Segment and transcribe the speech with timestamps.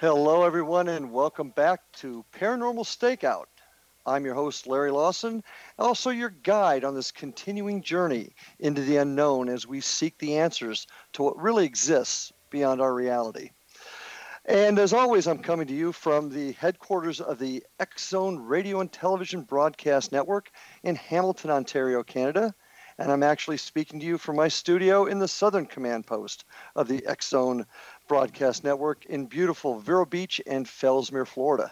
[0.00, 3.44] Hello, everyone, and welcome back to Paranormal Stakeout.
[4.06, 5.44] I'm your host, Larry Lawson,
[5.78, 8.30] also your guide on this continuing journey
[8.60, 13.50] into the unknown as we seek the answers to what really exists beyond our reality.
[14.46, 18.80] And as always, I'm coming to you from the headquarters of the X Zone Radio
[18.80, 20.50] and Television Broadcast Network
[20.82, 22.54] in Hamilton, Ontario, Canada.
[23.00, 26.44] And I'm actually speaking to you from my studio in the Southern Command Post
[26.76, 27.64] of the X Zone
[28.10, 31.70] Broadcast Network in beautiful Vero Beach and Fellsmere, Florida.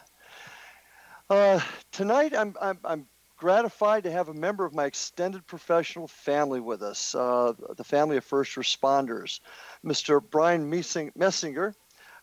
[1.28, 1.58] Uh,
[1.90, 3.06] tonight, I'm, I'm, I'm,
[3.36, 8.16] gratified to have a member of my extended professional family with us, uh, the family
[8.16, 9.40] of first responders,
[9.84, 10.22] Mr.
[10.22, 11.74] Bryan Meisinger.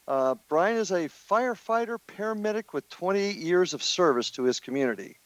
[0.07, 5.17] Uh, Bryan is a firefighter paramedic with 28 years of service to his community.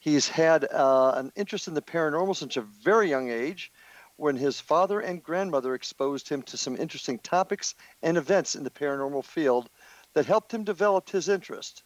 [0.00, 3.70] He's had uh, an interest in the paranormal since a very young age
[4.16, 8.70] when his father and grandmother exposed him to some interesting topics and events in the
[8.70, 9.68] paranormal field
[10.14, 11.82] that helped him develop his interest.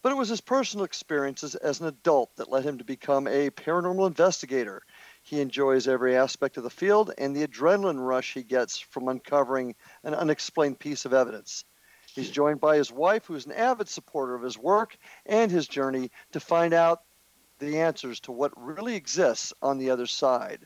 [0.00, 3.50] But it was his personal experiences as an adult that led him to become a
[3.50, 4.82] paranormal investigator.
[5.22, 9.74] He enjoys every aspect of the field and the adrenaline rush he gets from uncovering
[10.04, 11.64] an unexplained piece of evidence.
[12.14, 14.96] He's joined by his wife, who's an avid supporter of his work
[15.26, 17.02] and his journey to find out
[17.58, 20.64] the answers to what really exists on the other side.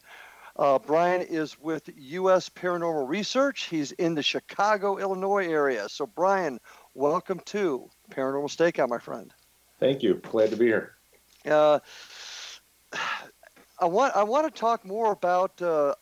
[0.56, 2.48] Uh, Bryan is with U.S.
[2.48, 3.64] Paranormal Research.
[3.64, 5.88] He's in the Chicago, Illinois area.
[5.88, 6.60] So, Bryan,
[6.94, 9.32] welcome to Paranormal Stakeout, my friend.
[9.80, 10.14] Thank you.
[10.14, 10.94] Glad to be here.
[11.48, 11.80] Uh,
[13.78, 15.94] I want I want to talk more about uh,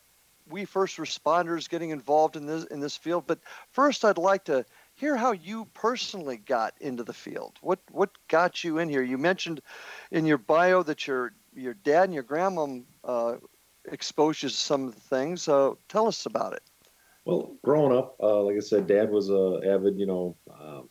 [0.49, 3.39] we first responders getting involved in this in this field, but
[3.71, 7.57] first I'd like to hear how you personally got into the field.
[7.61, 9.01] What what got you in here?
[9.01, 9.61] You mentioned
[10.11, 13.37] in your bio that your your dad and your grandma uh,
[13.91, 15.43] exposed you to some of the things.
[15.43, 16.63] So tell us about it.
[17.25, 20.89] Well, growing up, uh, like I said, Dad was a avid, you know, um,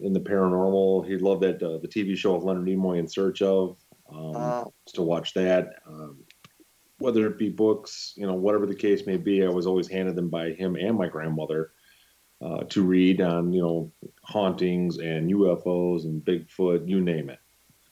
[0.00, 1.06] in the paranormal.
[1.06, 3.78] He loved that uh, the TV show of Leonard Nimoy in Search of.
[4.14, 6.18] Um, uh, to watch that, um,
[6.98, 10.16] whether it be books, you know, whatever the case may be, I was always handed
[10.16, 11.72] them by him and my grandmother.
[12.42, 13.92] uh, to read on you know
[14.24, 17.38] hauntings and UFOs and Bigfoot, you name it.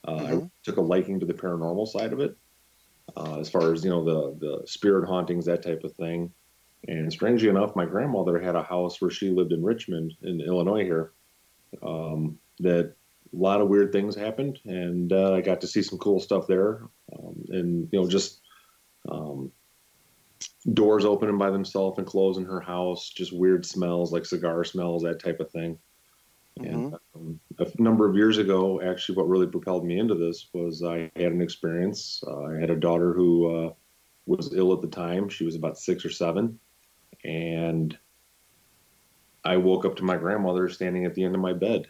[0.04, 0.44] Uh, mm-hmm.
[0.44, 2.36] I took a liking to the paranormal side of it,
[3.16, 6.32] uh, as far as you know the the spirit hauntings, that type of thing.
[6.88, 10.84] And strangely enough, my grandmother had a house where she lived in Richmond, in Illinois,
[10.84, 11.12] here.
[11.82, 12.94] Um, that
[13.32, 16.46] a lot of weird things happened, and uh, I got to see some cool stuff
[16.46, 16.82] there.
[17.12, 18.40] Um, and you know, just
[19.08, 19.52] um,
[20.72, 25.22] doors opening by themselves and closing her house, just weird smells like cigar smells, that
[25.22, 25.78] type of thing.
[26.58, 26.74] Mm-hmm.
[26.74, 30.82] And um, a number of years ago, actually, what really propelled me into this was
[30.82, 32.22] I had an experience.
[32.26, 33.72] Uh, I had a daughter who uh,
[34.26, 35.28] was ill at the time.
[35.28, 36.58] She was about six or seven.
[37.24, 37.96] And
[39.44, 41.86] I woke up to my grandmother standing at the end of my bed.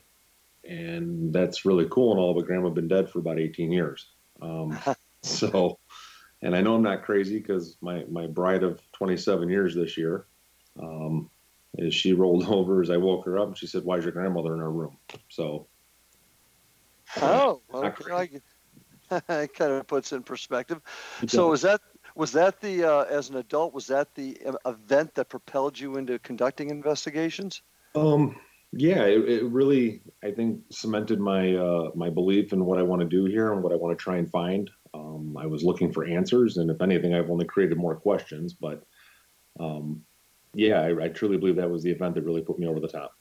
[0.68, 4.06] And that's really cool and all, but grandma had been dead for about 18 years.
[4.42, 4.78] Um,
[5.22, 5.78] so
[6.42, 10.26] and I know I'm not crazy because my my bride of 27 years this year,
[10.80, 11.30] um,
[11.78, 14.12] is she rolled over as I woke her up and she said, "Why is your
[14.12, 14.96] grandmother in our room?"
[15.28, 15.68] So.
[17.20, 18.40] Oh, okay.
[19.10, 20.80] it kind of puts in perspective.
[21.26, 21.80] So was that
[22.14, 26.18] was that the uh, as an adult was that the event that propelled you into
[26.20, 27.62] conducting investigations?
[27.94, 28.36] Um,
[28.72, 33.02] yeah, it, it, really I think cemented my uh, my belief in what I want
[33.02, 34.70] to do here and what I want to try and find.
[34.94, 38.54] Um, I was looking for answers, and if anything, I've only created more questions.
[38.54, 38.84] But
[39.58, 40.02] um,
[40.54, 42.88] yeah, I, I, truly believe that was the event that really put me over the
[42.88, 43.16] top.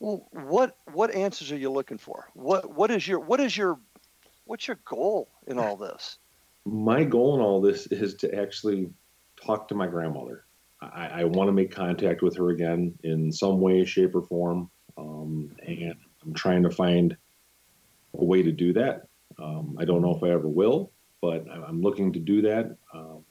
[0.00, 2.28] Well, what what answers are you looking for?
[2.34, 3.78] What what is your what is your
[4.46, 6.18] what's your goal in all this?
[6.64, 8.90] My goal in all this is to actually
[9.44, 10.44] talk to my grandmother.
[10.80, 14.68] I, I want to make contact with her again in some way, shape, or form,
[14.98, 15.94] um, and
[16.24, 17.16] I'm trying to find
[18.18, 19.06] a way to do that.
[19.40, 20.90] Um, I don't know if I ever will,
[21.20, 22.76] but I'm looking to do that.
[22.92, 23.24] Um,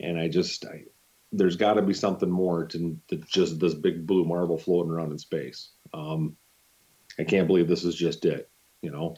[0.00, 0.84] and I just, I,
[1.36, 5.10] there's got to be something more to, to, just this big blue marble floating around
[5.10, 5.70] in space.
[5.92, 6.36] Um,
[7.18, 8.50] I can't believe this is just it.
[8.82, 9.16] You know,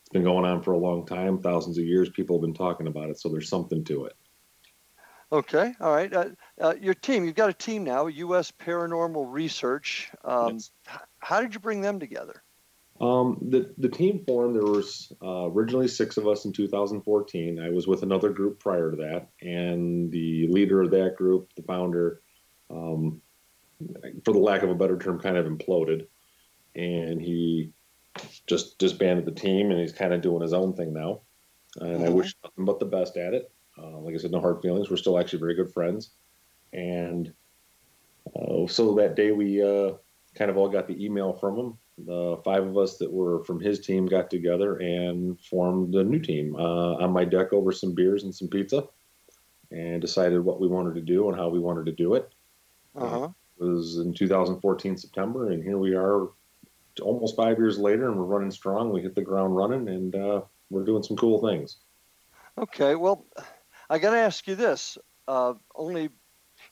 [0.00, 2.08] it's been going on for a long time, thousands of years.
[2.08, 4.16] People have been talking about it, so there's something to it.
[5.30, 6.12] Okay, all right.
[6.12, 6.28] Uh,
[6.60, 8.50] uh, your team, you've got a team now, U.S.
[8.50, 10.10] Paranormal Research.
[10.24, 10.70] Um, yes.
[11.20, 12.42] How did you bring them together?
[13.02, 14.54] Um, the the team formed.
[14.54, 17.60] There was uh, originally six of us in 2014.
[17.60, 21.62] I was with another group prior to that, and the leader of that group, the
[21.62, 22.22] founder,
[22.70, 23.20] um,
[24.24, 26.06] for the lack of a better term, kind of imploded,
[26.76, 27.72] and he
[28.46, 31.22] just disbanded the team, and he's kind of doing his own thing now.
[31.80, 32.04] And mm-hmm.
[32.04, 33.50] I wish nothing but the best at it.
[33.76, 34.90] Uh, like I said, no hard feelings.
[34.90, 36.10] We're still actually very good friends,
[36.72, 37.32] and
[38.36, 39.94] uh, so that day we uh,
[40.36, 43.60] kind of all got the email from him the five of us that were from
[43.60, 47.94] his team got together and formed a new team uh, on my deck over some
[47.94, 48.84] beers and some pizza
[49.70, 52.32] and decided what we wanted to do and how we wanted to do it.
[52.94, 53.28] Uh-huh.
[53.60, 56.28] It was in 2014 September, and here we are
[57.00, 58.90] almost five years later, and we're running strong.
[58.90, 61.76] We hit the ground running, and uh, we're doing some cool things.
[62.58, 63.26] Okay, well,
[63.88, 66.10] I got to ask you this: uh, only,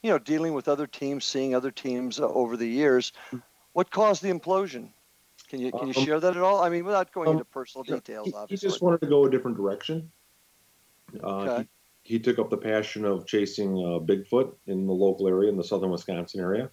[0.02, 3.12] you know, dealing with other teams, seeing other teams uh, over the years,
[3.72, 4.90] what caused the implosion?
[5.50, 6.62] Can you can you um, share that at all?
[6.62, 8.68] I mean, without going um, into personal details, he, obviously.
[8.68, 10.08] He just wanted to go a different direction.
[11.20, 11.68] Uh, okay.
[12.02, 15.56] He, he, took up the passion of chasing uh, Bigfoot in the local area, in
[15.56, 16.70] the southern Wisconsin area,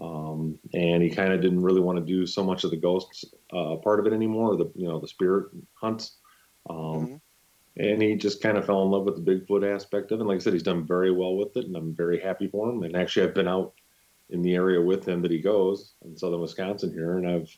[0.00, 3.24] um, and he kind of didn't really want to do so much of the ghosts
[3.52, 6.16] uh, part of it anymore, the you know the spirit hunts.
[6.68, 7.14] Um, mm-hmm.
[7.76, 10.22] And he just kind of fell in love with the Bigfoot aspect of it.
[10.22, 12.68] And like I said, he's done very well with it, and I'm very happy for
[12.68, 12.82] him.
[12.82, 13.74] And actually, I've been out
[14.30, 17.56] in the area with him that he goes in southern Wisconsin here, and I've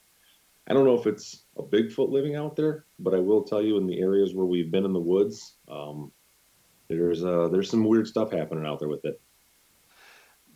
[0.68, 3.78] I don't know if it's a Bigfoot living out there, but I will tell you
[3.78, 6.12] in the areas where we've been in the woods, um,
[6.88, 9.20] there's uh, there's some weird stuff happening out there with it.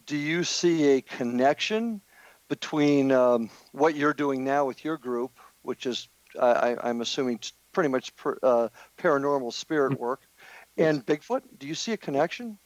[0.06, 2.00] Do you see a connection
[2.48, 5.32] between um, what you're doing now with your group,
[5.62, 6.08] which is
[6.40, 7.40] I, am assuming
[7.72, 10.02] pretty much per, uh, paranormal spirit mm-hmm.
[10.02, 10.22] work,
[10.76, 11.42] and Bigfoot?
[11.58, 12.58] Do you see a connection?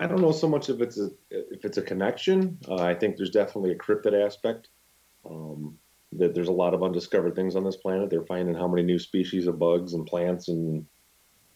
[0.00, 2.58] I don't know so much if it's a if it's a connection.
[2.68, 4.70] Uh, I think there's definitely a cryptid aspect.
[5.24, 5.78] Um,
[6.18, 8.10] that there's a lot of undiscovered things on this planet.
[8.10, 10.86] They're finding how many new species of bugs and plants and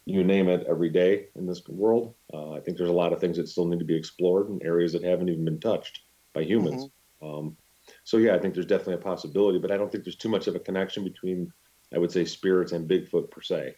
[0.08, 2.14] you name it every day in this world.
[2.32, 4.58] Uh, I think there's a lot of things that still need to be explored in
[4.64, 6.00] areas that haven't even been touched
[6.32, 6.88] by humans.
[7.22, 7.26] Mm-hmm.
[7.26, 7.56] Um,
[8.04, 10.46] so yeah, I think there's definitely a possibility, but I don't think there's too much
[10.46, 11.52] of a connection between,
[11.94, 13.74] I would say, spirits and Bigfoot per se.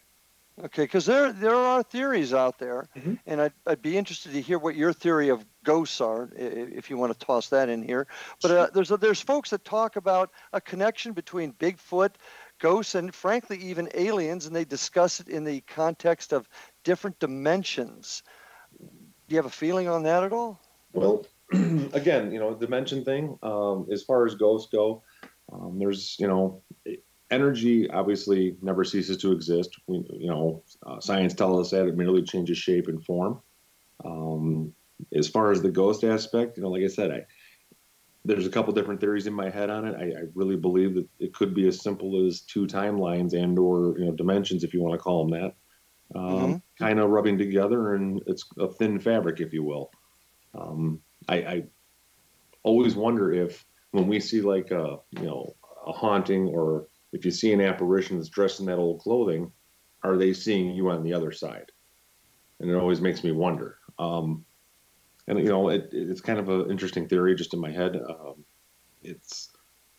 [0.63, 3.15] Okay, because there there are theories out there, mm-hmm.
[3.25, 6.97] and I'd, I'd be interested to hear what your theory of ghosts are, if you
[6.97, 8.07] want to toss that in here.
[8.41, 12.11] But uh, there's there's folks that talk about a connection between Bigfoot,
[12.59, 16.47] ghosts, and frankly even aliens, and they discuss it in the context of
[16.83, 18.23] different dimensions.
[18.79, 18.87] Do
[19.35, 20.59] you have a feeling on that at all?
[20.93, 21.25] Well,
[21.93, 23.37] again, you know, dimension thing.
[23.43, 25.03] Um, as far as ghosts go,
[25.51, 26.61] um, there's you know,
[27.29, 29.77] energy obviously never ceases to exist.
[29.87, 33.41] We, you know, uh, science tells us that it merely changes shape and form.
[34.03, 34.73] Um,
[35.13, 37.25] as far as the ghost aspect, you know, like I said, I
[38.23, 39.95] there's a couple different theories in my head on it.
[39.97, 43.97] I, I, really believe that it could be as simple as two timelines and or
[43.97, 45.55] you know dimensions, if you want to call them that,
[46.19, 46.83] um, mm-hmm.
[46.83, 49.91] kind of rubbing together, and it's a thin fabric, if you will.
[50.53, 51.63] Um, I, I,
[52.63, 55.55] always wonder if when we see like a you know
[55.87, 59.51] a haunting, or if you see an apparition that's dressed in that old clothing,
[60.03, 61.71] are they seeing you on the other side?
[62.59, 63.79] And it always makes me wonder.
[63.97, 64.45] Um,
[65.27, 67.95] and you know, it, it's kind of an interesting theory just in my head.
[67.95, 68.43] Um,
[69.03, 69.51] it's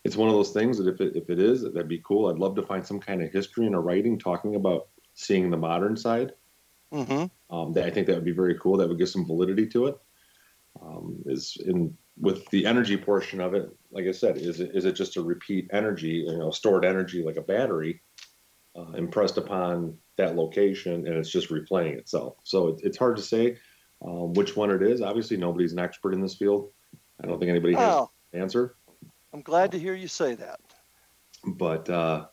[0.05, 2.29] it's one of those things that if it if it is, that'd be cool.
[2.29, 5.57] I'd love to find some kind of history in a writing talking about seeing the
[5.57, 6.33] modern side.
[6.93, 7.55] Mm-hmm.
[7.55, 8.77] Um, that I think that would be very cool.
[8.77, 9.97] That would give some validity to it.
[10.81, 13.71] Um, is in with the energy portion of it.
[13.91, 17.23] Like I said, is it is it just a repeat energy, you know, stored energy
[17.23, 18.03] like a battery,
[18.77, 22.37] uh, impressed upon that location, and it's just replaying itself.
[22.43, 23.57] So it, it's hard to say
[24.05, 25.01] um, which one it is.
[25.01, 26.71] Obviously, nobody's an expert in this field.
[27.23, 28.77] I don't think anybody has oh, an answer.
[29.33, 30.61] I'm glad to hear you say that.
[31.45, 32.27] But uh,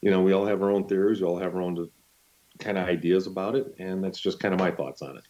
[0.00, 1.20] you know, we all have our own theories.
[1.20, 1.90] We all have our own
[2.58, 5.24] kind of ideas about it, and that's just kind of my thoughts on it.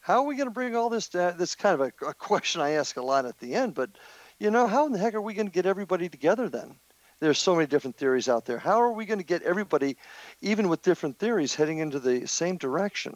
[0.00, 1.08] How are we going to bring all this?
[1.10, 3.90] To, this kind of a, a question I ask a lot at the end, but
[4.38, 6.74] you know, how in the heck are we going to get everybody together then?
[7.20, 8.58] There's so many different theories out there.
[8.58, 9.96] How are we going to get everybody,
[10.40, 13.14] even with different theories, heading into the same direction?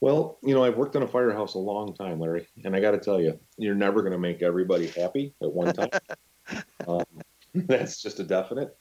[0.00, 2.92] Well, you know, I've worked in a firehouse a long time, Larry, and I got
[2.92, 5.90] to tell you, you're never going to make everybody happy at one time.
[6.88, 7.04] um,
[7.54, 8.76] that's just a definite.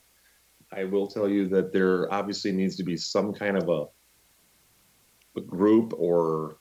[0.71, 5.41] I will tell you that there obviously needs to be some kind of a, a
[5.41, 6.57] group or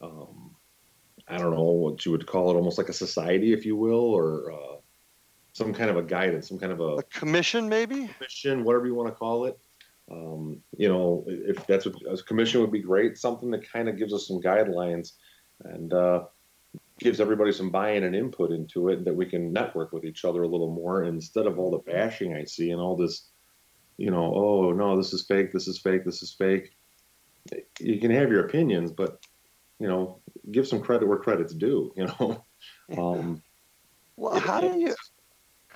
[0.00, 0.54] um,
[1.26, 3.94] I don't know what you would call it, almost like a society, if you will,
[3.94, 4.76] or uh,
[5.52, 8.94] some kind of a guidance, some kind of a, a commission, maybe commission, whatever you
[8.94, 9.58] want to call it,
[10.10, 13.98] um, you know, if that's what a commission would be great, something that kind of
[13.98, 15.12] gives us some guidelines
[15.64, 16.24] and uh,
[16.98, 20.42] gives everybody some buy-in and input into it, that we can network with each other
[20.42, 23.28] a little more instead of all the bashing I see and all this,
[23.96, 26.70] you know, oh no, this is fake, this is fake, this is fake.
[27.80, 29.24] You can have your opinions, but
[29.78, 31.92] you know, give some credit where credit's due.
[31.96, 32.44] You know.
[32.96, 33.42] Um,
[34.16, 34.96] well, how do you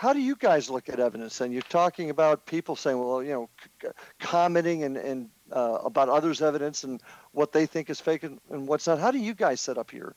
[0.02, 1.40] how do you guys look at evidence?
[1.40, 6.08] And you're talking about people saying, well, you know, c- commenting and, and uh, about
[6.08, 8.98] others' evidence and what they think is fake and, and what's not.
[8.98, 10.16] How do you guys set up your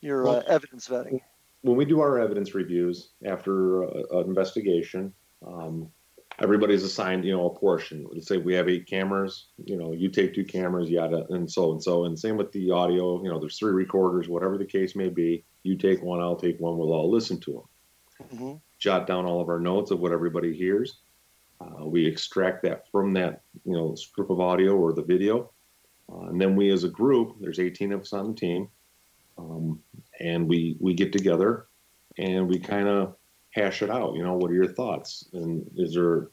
[0.00, 1.20] your well, uh, evidence vetting?
[1.60, 5.12] When we do our evidence reviews after uh, an investigation,
[5.46, 5.90] um,
[6.38, 8.06] everybody's assigned, you know, a portion.
[8.10, 11.72] Let's say we have eight cameras, you know, you take two cameras, yada, and so
[11.72, 12.06] and so.
[12.06, 15.44] And same with the audio, you know, there's three recorders, whatever the case may be.
[15.62, 18.28] You take one, I'll take one, we'll all listen to them.
[18.32, 20.98] Mm-hmm jot down all of our notes of what everybody hears.
[21.60, 25.50] Uh, we extract that from that you know strip of audio or the video,
[26.12, 28.68] uh, and then we as a group, there's 18 of us on the team,
[29.38, 29.80] um,
[30.20, 31.66] and we we get together
[32.18, 33.16] and we kind of
[33.50, 34.14] hash it out.
[34.14, 35.28] You know, what are your thoughts?
[35.32, 36.28] And is there,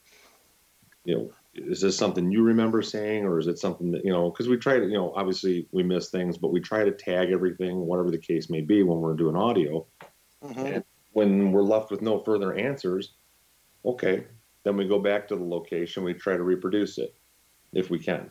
[1.06, 4.30] you know, is this something you remember saying, or is it something that you know?
[4.30, 7.32] Because we try to, you know, obviously we miss things, but we try to tag
[7.32, 9.86] everything, whatever the case may be, when we're doing audio.
[10.44, 10.66] Mm-hmm.
[10.66, 13.14] And when we're left with no further answers,
[13.86, 14.26] okay,
[14.64, 16.04] then we go back to the location.
[16.04, 17.16] We try to reproduce it
[17.72, 18.30] if we can.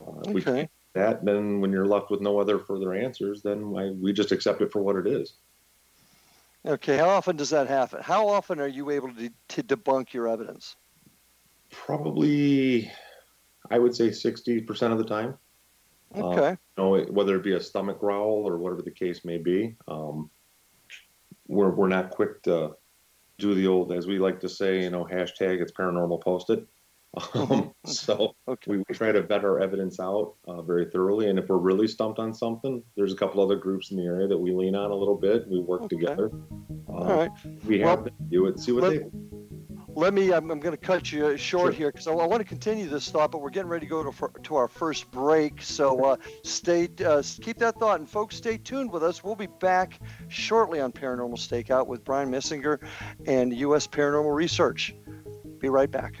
[0.00, 0.62] Uh, if okay.
[0.62, 4.60] we that, then when you're left with no other further answers, then we just accept
[4.60, 5.34] it for what it is.
[6.66, 8.00] Okay, how often does that happen?
[8.02, 10.76] How often are you able to, to debunk your evidence?
[11.70, 12.90] Probably,
[13.70, 15.36] I would say 60% of the time.
[16.14, 16.46] Uh, okay.
[16.46, 19.74] Uh, you know, whether it be a stomach growl or whatever the case may be.
[19.88, 20.30] Um,
[21.52, 22.72] we're we're not quick to
[23.38, 26.66] do the old, as we like to say, you know, hashtag it's paranormal posted.
[27.34, 28.70] Um, so okay.
[28.70, 31.86] we, we, try to vet our evidence out uh, very thoroughly, and if we're really
[31.86, 34.90] stumped on something, there's a couple other groups in the area that we lean on
[34.90, 35.46] a little bit.
[35.46, 35.96] We work okay.
[35.96, 36.30] together.
[36.88, 37.30] Uh, All right,
[37.66, 38.58] we have well, them do it.
[38.58, 39.06] See what let, they
[39.94, 41.70] let me i'm, I'm going to cut you short sure.
[41.72, 44.10] here because I, I, want to continue this thought but we're getting ready to go
[44.10, 45.62] to, to our first break.
[45.62, 48.00] So uh, stay uh, keep that thought.
[48.00, 49.22] And folks stay tuned with us.
[49.22, 52.78] We'll be back shortly on paranormal stakeout with Bryan Meisinger
[53.26, 54.94] and us paranormal research.
[55.58, 56.20] Be right back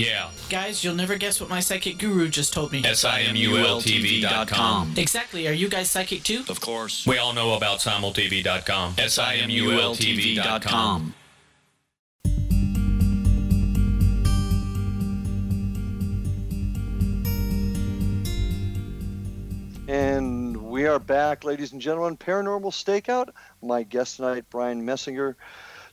[0.00, 0.30] Yeah.
[0.48, 2.82] Guys, you'll never guess what my psychic guru just told me.
[2.84, 4.94] S-I-M-U-L-T-V.com.
[4.96, 5.46] Exactly.
[5.46, 6.42] Are you guys psychic too?
[6.48, 7.06] Of course.
[7.06, 8.94] We all know about simultv.com.
[8.96, 11.14] S-I-M-U-L-T-V.com.
[19.86, 22.16] And we are back, ladies and gentlemen.
[22.16, 23.28] Paranormal Stakeout.
[23.60, 25.34] My guest tonight, Bryan Meisinger,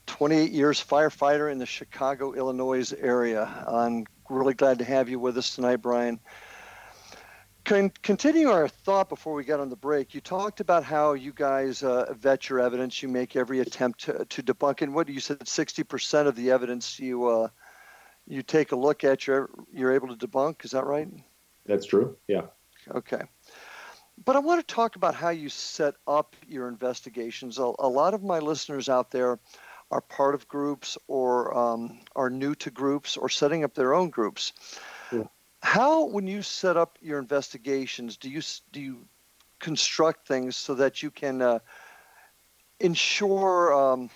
[0.08, 3.44] 28 years firefighter in the Chicago, Illinois area.
[3.68, 6.18] I'm really glad to have you with us tonight, Bryan.
[7.64, 10.14] Con- continue our thought before we got on the break.
[10.14, 13.02] You talked about how you guys uh, vet your evidence.
[13.02, 14.88] You make every attempt to, to debunk it.
[14.88, 17.48] What you said, 60% of the evidence you uh,
[18.26, 20.64] you take a look at, you're you're able to debunk.
[20.64, 21.08] Is that right?
[21.66, 22.16] That's true.
[22.26, 22.46] Yeah.
[22.94, 23.22] Okay.
[24.24, 27.58] But I want to talk about how you set up your investigations.
[27.58, 29.38] A, a lot of my listeners out there
[29.90, 34.10] are part of groups or um, are new to groups or setting up their own
[34.10, 34.52] groups.
[35.10, 35.24] Yeah.
[35.62, 39.06] How, when you set up your investigations, do you do you
[39.58, 41.58] construct things so that you can uh,
[42.80, 44.10] ensure um,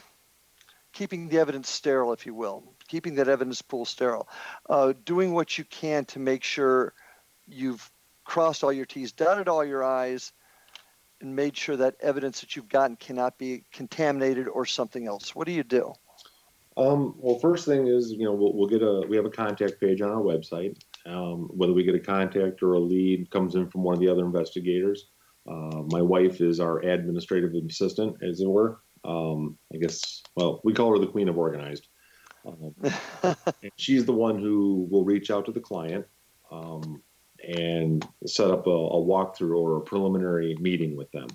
[0.92, 4.28] keeping the evidence sterile, if you will, keeping that evidence pool sterile,
[4.68, 6.92] uh, doing what you can to make sure
[7.48, 7.90] you've
[8.24, 10.32] crossed all your T's, dotted all your I's,
[11.22, 15.34] and made sure that evidence that you've gotten cannot be contaminated or something else?
[15.34, 15.94] What do you do?
[16.76, 19.80] Um, well, first thing is, you know, we'll, we'll, get a we have a contact
[19.80, 20.76] page on our website.
[21.06, 24.08] Um, whether we get a contact or a lead comes in from one of the
[24.08, 25.08] other investigators.
[25.46, 28.80] Uh, my wife is our administrative assistant, as it were.
[29.04, 31.88] Um, I guess, well, we call her the queen of organized.
[32.46, 32.74] Um,
[33.76, 36.06] she's the one who will reach out to the client
[36.52, 37.02] um,
[37.42, 41.28] and set up a, a, walkthrough or a preliminary meeting with them.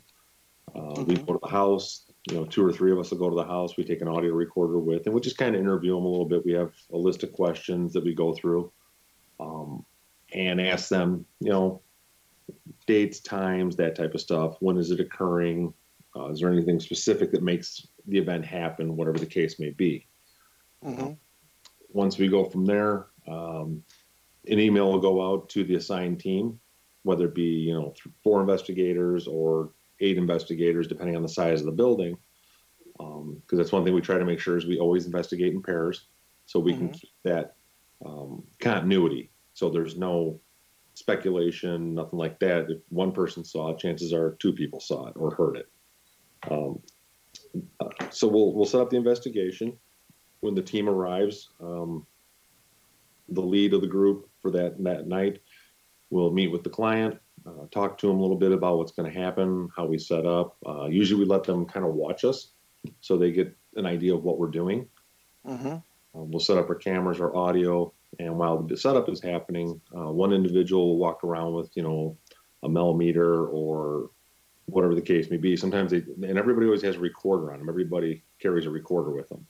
[0.73, 1.03] Uh, mm-hmm.
[1.05, 3.35] We go to the house, you know, two or three of us will go to
[3.35, 3.77] the house.
[3.77, 6.25] We take an audio recorder with, and we just kind of interview them a little
[6.25, 6.45] bit.
[6.45, 8.71] We have a list of questions that we go through
[9.39, 9.85] um,
[10.33, 11.81] and ask them, you know,
[12.85, 14.57] dates, times, that type of stuff.
[14.59, 15.73] When is it occurring?
[16.15, 20.07] Uh, is there anything specific that makes the event happen, whatever the case may be?
[20.83, 21.13] Mm-hmm.
[21.89, 23.83] Once we go from there, um,
[24.49, 26.59] an email will go out to the assigned team,
[27.03, 31.65] whether it be you know four investigators or eight investigators, depending on the size of
[31.65, 32.17] the building.
[32.97, 35.61] Because um, that's one thing we try to make sure is we always investigate in
[35.61, 36.07] pairs,
[36.45, 36.87] so we mm-hmm.
[36.87, 37.55] can keep that
[38.05, 39.31] um, continuity.
[39.53, 40.39] So there's no
[40.93, 42.69] speculation, nothing like that.
[42.69, 45.69] If one person saw it, chances are two people saw it or heard it.
[46.49, 46.79] Um,
[47.79, 49.77] uh, so we'll we'll set up the investigation.
[50.39, 52.05] When the team arrives, um,
[53.29, 55.39] the lead of the group for that that night
[56.09, 59.11] We'll meet with the client, uh, talk to them a little bit about what's going
[59.11, 60.55] to happen, how we set up.
[60.65, 62.51] Uh, usually, we let them kind of watch us
[63.01, 64.87] so they get an idea of what we're doing.
[65.45, 65.67] Mm-hmm.
[65.67, 65.81] Um,
[66.31, 70.31] we'll set up our cameras, our audio, and while the setup is happening, uh, one
[70.31, 72.17] individual will walk around with you know
[72.63, 74.09] a millimeter or
[74.67, 75.57] whatever the case may be.
[75.57, 77.69] Sometimes they, and everybody always has a recorder on them.
[77.69, 79.45] Everybody carries a recorder with them.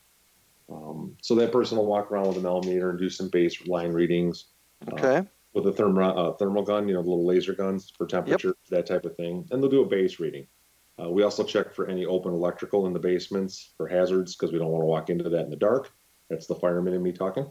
[0.69, 3.91] Um, so that person will walk around with a millimeter and do some base line
[3.93, 4.45] readings.
[4.85, 5.17] Uh, okay.
[5.17, 8.49] Uh, with a thermal uh, thermal gun, you know, the little laser guns for temperature,
[8.49, 8.55] yep.
[8.69, 10.45] that type of thing, and they'll do a base reading.
[11.01, 14.59] Uh, we also check for any open electrical in the basements for hazards because we
[14.59, 15.91] don't want to walk into that in the dark.
[16.29, 17.49] That's the fireman in me talking.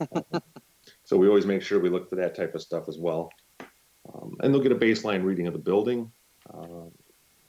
[1.04, 3.30] so we always make sure we look for that type of stuff as well.
[4.12, 6.10] Um, and they'll get a baseline reading of the building.
[6.52, 6.88] Uh,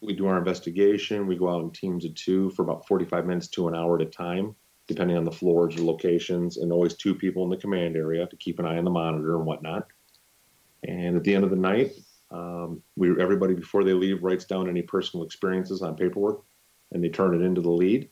[0.02, 1.28] we do our investigation.
[1.28, 4.08] We go out in teams of two for about 45 minutes to an hour at
[4.08, 4.56] a time,
[4.94, 8.36] depending on the floors or locations, and always two people in the command area to
[8.36, 9.88] keep an eye on the monitor and whatnot.
[10.88, 11.94] And at the end of the night,
[12.32, 16.42] um, we everybody before they leave writes down any personal experiences on paperwork,
[16.92, 18.10] and they turn it into the lead.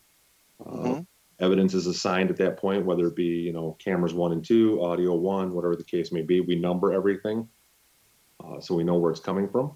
[0.64, 1.00] Uh, mm-hmm.
[1.40, 4.82] Evidence is assigned at that point, whether it be you know cameras one and two,
[4.82, 6.40] audio one, whatever the case may be.
[6.40, 7.48] We number everything,
[8.44, 9.74] uh, so we know where it's coming from.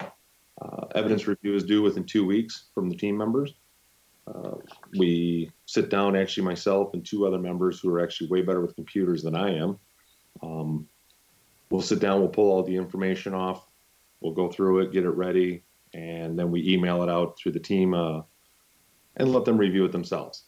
[0.00, 3.54] Uh, evidence review is due within two weeks from the team members.
[4.26, 4.56] Uh,
[4.98, 8.74] we sit down, actually, myself and two other members who are actually way better with
[8.74, 9.78] computers than I am.
[10.42, 10.88] Um,
[11.70, 13.66] we'll sit down, we'll pull all the information off,
[14.20, 17.60] we'll go through it, get it ready, and then we email it out through the
[17.60, 18.22] team uh,
[19.16, 20.44] and let them review it themselves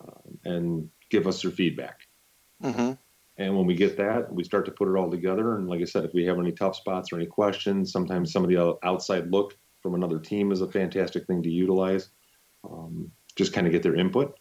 [0.00, 2.00] uh, and give us their feedback.
[2.62, 2.92] Mm-hmm.
[3.36, 5.56] And when we get that, we start to put it all together.
[5.56, 8.42] And like I said, if we have any tough spots or any questions, sometimes some
[8.42, 12.08] of the outside look from another team is a fantastic thing to utilize.
[12.68, 14.36] Um, just kind of get their input.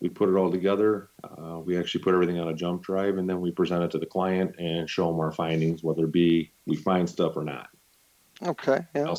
[0.00, 1.10] We put it all together.
[1.22, 3.98] Uh, we actually put everything on a jump drive, and then we present it to
[3.98, 7.68] the client and show them our findings, whether it be we find stuff or not.
[8.42, 8.80] Okay.
[8.94, 9.14] Yeah.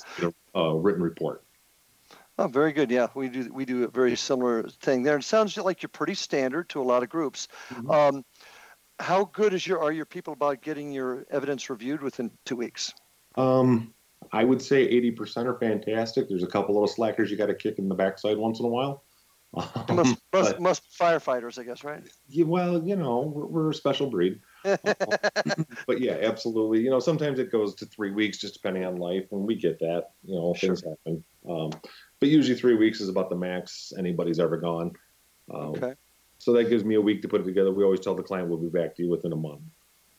[0.56, 1.44] A written report.
[2.38, 2.92] Oh, very good.
[2.92, 5.18] Yeah, we do we do a very similar thing there.
[5.18, 7.48] It sounds like you're pretty standard to a lot of groups.
[7.70, 7.90] Mm-hmm.
[7.90, 8.26] Um,
[9.00, 12.94] how good is your are your people about getting your evidence reviewed within two weeks?
[13.36, 13.94] Um,
[14.32, 16.30] I would say 80% are fantastic.
[16.30, 18.70] There's a couple little slackers you got to kick in the backside once in a
[18.70, 19.04] while.
[19.56, 22.04] Um, must, must, must, firefighters, I guess, right?
[22.28, 24.42] Yeah, well, you know, we're, we're a special breed.
[24.64, 26.82] but yeah, absolutely.
[26.82, 29.80] You know, sometimes it goes to three weeks, just depending on life, and we get
[29.80, 30.10] that.
[30.24, 30.98] You know, things sure.
[31.06, 31.24] happen.
[31.50, 31.72] Um,
[32.20, 34.92] but usually three weeks is about the max anybody's ever gone.
[35.54, 35.94] Um, okay.
[36.40, 37.72] So that gives me a week to put it together.
[37.72, 39.62] We always tell the client we'll be back to you within a month.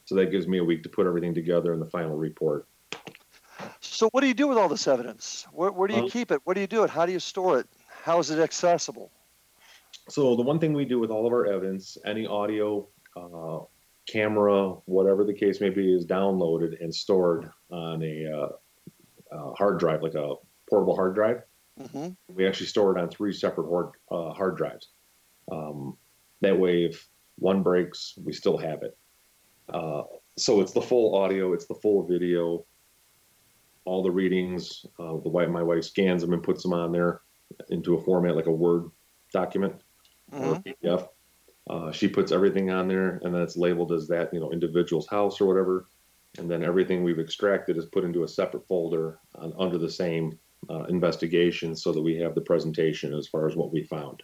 [0.06, 2.66] So that gives me a week to put everything together in the final report.
[3.86, 5.46] So what do you do with all this evidence?
[5.52, 6.40] Where, where do you um, keep it?
[6.44, 6.90] Where do you do it?
[6.90, 7.66] How do you store it?
[8.02, 9.10] How is it accessible?
[10.08, 13.60] So the one thing we do with all of our evidence, any audio, uh,
[14.06, 18.48] camera, whatever the case may be, is downloaded and stored on a, uh,
[19.32, 20.34] a hard drive, like a
[20.68, 21.42] portable hard drive.
[21.80, 22.10] Mm-hmm.
[22.34, 24.88] We actually store it on three separate hard, uh, hard drives.
[25.50, 25.96] Um,
[26.40, 28.96] that way, if one breaks, we still have it.
[29.68, 30.02] Uh,
[30.36, 32.64] so it's the full audio, it's the full video,
[33.86, 34.84] all the readings.
[34.98, 37.22] Uh, the wife, my wife scans them and puts them on there
[37.70, 38.90] into a format like a Word
[39.32, 39.74] document
[40.30, 40.44] mm-hmm.
[40.44, 41.08] or PDF.
[41.68, 45.08] Uh, she puts everything on there, and then it's labeled as that you know individual's
[45.08, 45.86] house or whatever.
[46.38, 50.38] And then everything we've extracted is put into a separate folder on, under the same
[50.68, 54.22] uh, investigation, so that we have the presentation as far as what we found,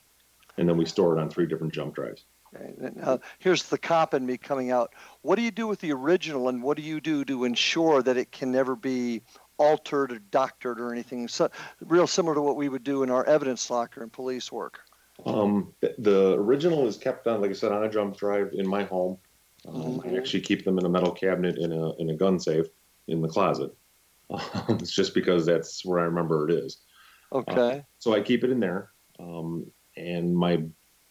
[0.59, 2.25] and then we store it on three different jump drives.
[2.55, 2.75] Okay.
[2.97, 4.93] Now, here's the cop in me coming out.
[5.23, 8.17] What do you do with the original, and what do you do to ensure that
[8.17, 9.23] it can never be
[9.63, 11.29] altered or doctored or anything?
[11.29, 14.81] So, real similar to what we would do in our evidence locker and police work.
[15.25, 18.85] Um, the original is kept on, like I said, on a jump drive in my
[18.85, 19.19] home.
[19.69, 20.09] Um, mm-hmm.
[20.09, 22.67] I actually keep them in a metal cabinet in a in a gun safe
[23.09, 23.75] in the closet.
[24.69, 26.79] It's just because that's where I remember it is.
[27.33, 27.79] Okay.
[27.79, 28.91] Uh, so I keep it in there.
[29.19, 30.63] Um, and my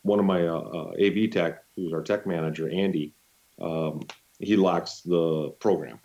[0.01, 3.13] one of my uh, uh, AV tech, who's our tech manager, Andy,
[3.61, 4.01] um,
[4.39, 5.99] he locks the program.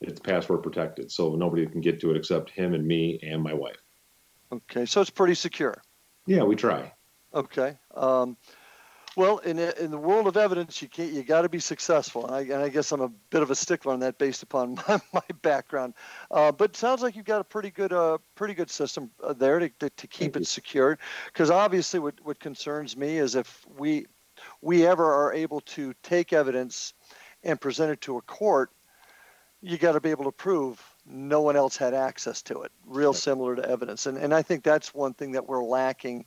[0.00, 3.52] It's password protected, so nobody can get to it except him and me and my
[3.52, 3.76] wife.
[4.52, 5.82] Okay, so it's pretty secure.
[6.26, 6.92] Yeah, we try.
[7.34, 7.76] Okay.
[7.94, 8.36] Um,
[9.16, 12.34] well, in in the world of evidence, you can't you got to be successful, and
[12.34, 15.00] I, and I, guess I'm a bit of a stickler on that based upon my,
[15.12, 15.94] my background.
[16.30, 19.32] Uh, but it sounds like you've got a pretty good uh, pretty good system uh,
[19.32, 20.44] there to, to, to keep Thank it you.
[20.44, 21.00] secured.
[21.26, 24.06] Because obviously, what what concerns me is if we
[24.62, 26.94] we ever are able to take evidence
[27.42, 28.70] and present it to a court,
[29.62, 32.72] you got to be able to prove no one else had access to it.
[32.86, 36.24] Real similar to evidence, and and I think that's one thing that we're lacking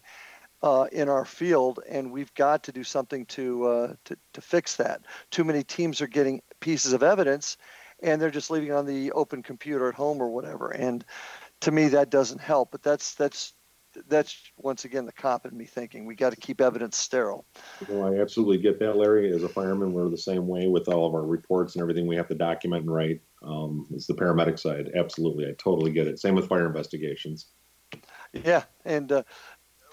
[0.64, 4.78] uh, in our field, and we've got to do something to, uh, to to fix
[4.78, 5.02] that.
[5.30, 7.58] Too many teams are getting pieces of evidence,
[8.02, 10.72] and they're just leaving on the open computer at home or whatever.
[10.72, 11.04] And
[11.62, 12.72] to me, that doesn't help.
[12.72, 13.54] But that's that's
[14.08, 17.46] that's once again the cop in me thinking we got to keep evidence sterile.
[17.90, 19.34] I absolutely get that, Larry.
[19.34, 22.16] As a fireman, we're the same way with all of our reports and everything we
[22.16, 23.22] have to document and write.
[23.44, 24.92] Um, it's the paramedic side.
[24.96, 26.20] Absolutely, I totally get it.
[26.20, 27.50] Same with fire investigations.
[28.34, 29.24] Yeah, and uh,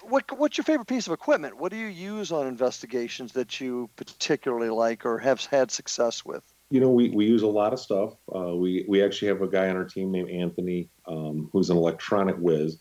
[0.03, 1.57] what what's your favorite piece of equipment?
[1.57, 6.43] What do you use on investigations that you particularly like or have had success with?
[6.69, 8.13] You know, we, we use a lot of stuff.
[8.33, 11.77] Uh, we we actually have a guy on our team named Anthony, um, who's an
[11.77, 12.79] electronic whiz.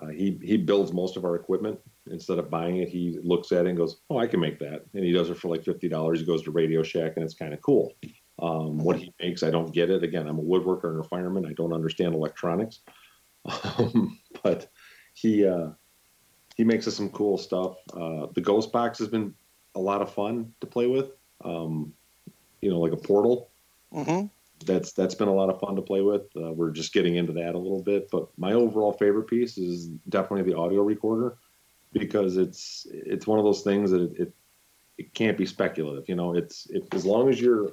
[0.00, 1.78] Uh, he he builds most of our equipment
[2.10, 2.88] instead of buying it.
[2.88, 5.38] He looks at it and goes, "Oh, I can make that," and he does it
[5.38, 6.20] for like fifty dollars.
[6.20, 7.94] He goes to Radio Shack, and it's kind of cool.
[8.38, 10.02] Um, what he makes, I don't get it.
[10.02, 11.46] Again, I'm a woodworker and a fireman.
[11.46, 12.80] I don't understand electronics,
[13.78, 14.68] um, but
[15.14, 15.70] he uh,
[16.56, 17.76] he makes us some cool stuff.
[17.94, 19.34] Uh, the Ghost Box has been
[19.74, 21.12] a lot of fun to play with.
[21.42, 21.94] Um,
[22.60, 23.50] you know, like a portal.
[23.94, 24.26] Mm-hmm.
[24.64, 26.22] That's that's been a lot of fun to play with.
[26.36, 29.88] Uh, we're just getting into that a little bit, but my overall favorite piece is
[30.08, 31.36] definitely the audio recorder
[31.92, 34.34] because it's it's one of those things that it, it,
[34.98, 36.08] it can't be speculative.
[36.08, 37.72] You know, it's it, as long as you're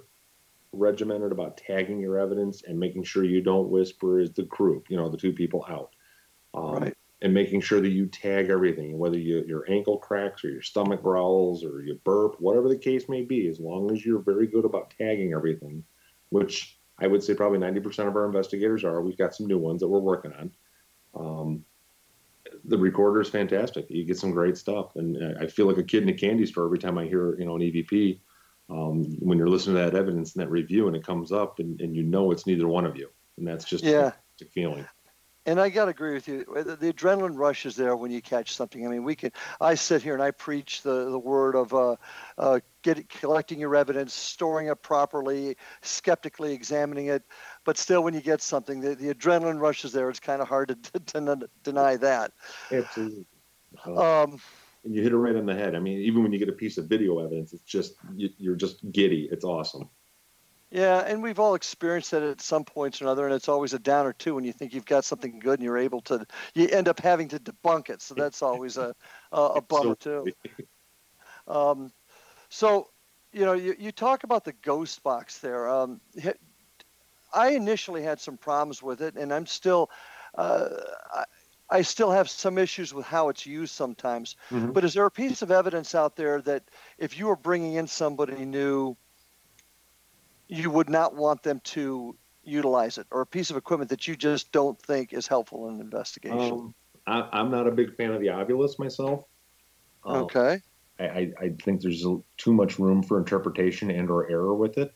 [0.74, 4.98] regimented about tagging your evidence and making sure you don't whisper as the group, you
[4.98, 5.96] know, the two people out.
[6.54, 10.50] Um, right and making sure that you tag everything, whether you, your ankle cracks or
[10.50, 14.20] your stomach growls or you burp, whatever the case may be, as long as you're
[14.20, 15.82] very good about tagging everything,
[16.34, 19.02] which I would say probably 90% of our investigators are.
[19.02, 20.52] We've got some new ones that we're working on.
[21.16, 21.66] Um,
[22.66, 23.86] the recorder is fantastic.
[23.90, 26.66] You get some great stuff, and I feel like a kid in a candy store
[26.66, 28.20] every time I hear you know an EVP.
[28.70, 31.80] Um, when you're listening to that evidence and that review, and it comes up, and,
[31.82, 34.14] and you know it's neither one of you, and that's just yeah.
[34.42, 34.86] a feeling
[35.46, 36.46] and I got to agree with you.
[36.46, 38.86] The, the, adrenaline rush is there when you catch something.
[38.86, 39.32] I mean, we can.
[39.60, 41.96] I sit here and I preach the, the word of uh,
[42.38, 47.24] uh, get collecting your evidence, storing it properly, skeptically examining it.
[47.66, 50.10] But still, when you get something, the, the adrenaline rush is there.
[50.10, 52.34] It's kind of hard to, to, to deny that.
[52.72, 53.26] Absolutely.
[53.86, 54.40] Um,
[54.84, 55.76] and you hit it right on the head.
[55.76, 58.56] I mean, even when you get a piece of video evidence, it's just you, you're
[58.56, 59.30] just giddy.
[59.32, 59.90] It's awesome.
[60.72, 63.80] Yeah, and we've all experienced that at some points or another, and it's always a
[63.80, 66.68] down or two when you think you've got something good and you're able to, you
[66.68, 68.02] end up having to debunk it.
[68.02, 68.96] So that's always a
[69.32, 70.28] a, a bummer too.
[71.46, 71.92] Um,
[72.54, 72.90] so,
[73.32, 75.68] you know, you, you talk about the ghost box there.
[75.68, 76.00] Um,
[77.34, 79.90] I initially had some problems with it, and I'm still,
[80.38, 80.70] uh,
[81.12, 81.24] I,
[81.72, 84.36] I still have some issues with how it's used sometimes.
[84.52, 84.72] Mm-hmm.
[84.72, 86.62] But is there a piece of evidence out there that
[87.00, 88.96] if you were bringing in somebody new,
[90.48, 94.16] you would not want them to utilize it, or a piece of equipment that you
[94.16, 96.52] just don't think is helpful in an investigation?
[96.52, 96.76] Um,
[97.08, 99.26] I, am not a big fan of the Ovilus myself.
[100.06, 100.62] Um, okay.
[101.00, 102.06] I, I, think there's
[102.38, 104.94] too much room for interpretation and or error with it.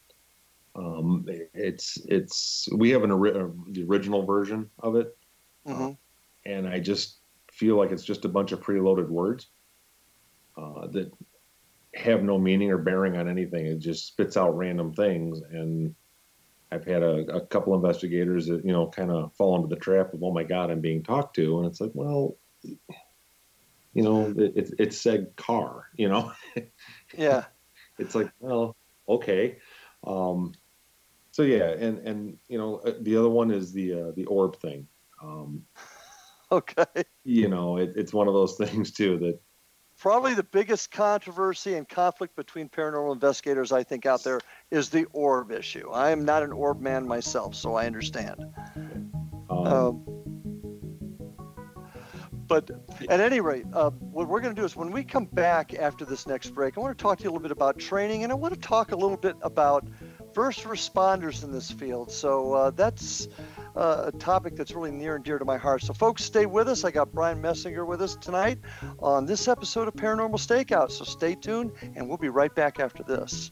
[0.75, 5.17] Um, it's it's we have an uh, the original version of it,
[5.67, 5.83] mm-hmm.
[5.83, 5.91] uh,
[6.45, 7.17] and I just
[7.51, 9.47] feel like it's just a bunch of preloaded words
[10.55, 11.11] uh, that
[11.95, 13.65] have no meaning or bearing on anything.
[13.65, 15.41] It just spits out random things.
[15.51, 15.95] And
[16.71, 20.13] I've had a, a couple investigators that, you know, kind of fall into the trap
[20.13, 21.57] of, oh my God, I'm being talked to.
[21.57, 22.35] And it's like, well,
[23.97, 26.31] you know, it, it, said car, you know?
[27.17, 27.45] yeah.
[27.97, 28.75] It's like, well,
[29.09, 29.57] okay.
[30.05, 30.53] Um,
[31.31, 34.59] so yeah, and and you know uh, the other one is the uh, the orb
[34.59, 34.87] thing.
[35.21, 35.63] Um,
[36.51, 36.85] okay.
[37.23, 39.39] You know, it, it's one of those things too that
[39.97, 45.05] probably the biggest controversy and conflict between paranormal investigators I think out there is the
[45.11, 45.89] orb issue.
[45.91, 48.45] I am not an orb man myself, so I understand.
[49.49, 50.26] Um, um,
[52.47, 52.69] but
[53.09, 56.05] at any rate, uh, what we're going to do is when we come back after
[56.05, 58.31] this next break, I want to talk to you a little bit about training and
[58.31, 59.85] I want to talk a little bit about
[60.33, 62.11] first responders in this field.
[62.11, 63.27] So uh, that's
[63.75, 65.83] uh, a topic that's really near and dear to my heart.
[65.83, 66.83] So, folks, stay with us.
[66.83, 68.59] I got Bryan Meisinger with us tonight
[68.99, 70.91] on this episode of Paranormal Stakeout.
[70.91, 73.51] So, stay tuned, and we'll be right back after this.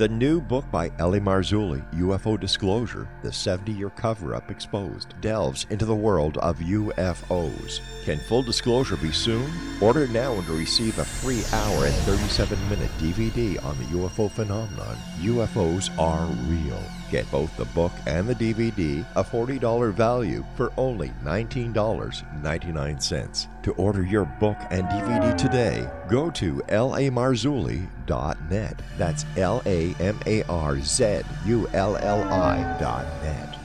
[0.00, 1.20] The new book by L.A.
[1.20, 7.80] Marzulli, UFO Disclosure, the 70 year cover up exposed, delves into the world of UFOs.
[8.06, 9.52] Can full disclosure be soon?
[9.78, 14.96] Order now and receive a free hour and 37 minute DVD on the UFO phenomenon.
[15.20, 16.82] UFOs are real.
[17.10, 23.59] Get both the book and the DVD, a $40 value, for only $19.99.
[23.62, 28.80] To order your book and DVD today, go to lamarzulli.net.
[28.96, 33.56] That's L A M A R Z U L L I.net.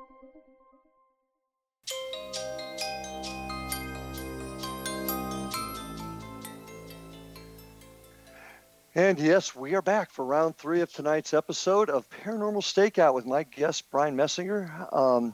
[8.93, 13.25] And yes, we are back for round three of tonight's episode of Paranormal Stakeout with
[13.25, 14.93] my guest, Bryan Meisinger.
[14.93, 15.33] Um,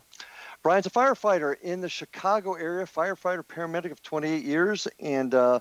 [0.61, 5.59] Bryan's a firefighter in the Chicago area, firefighter, paramedic of 28 years, and uh,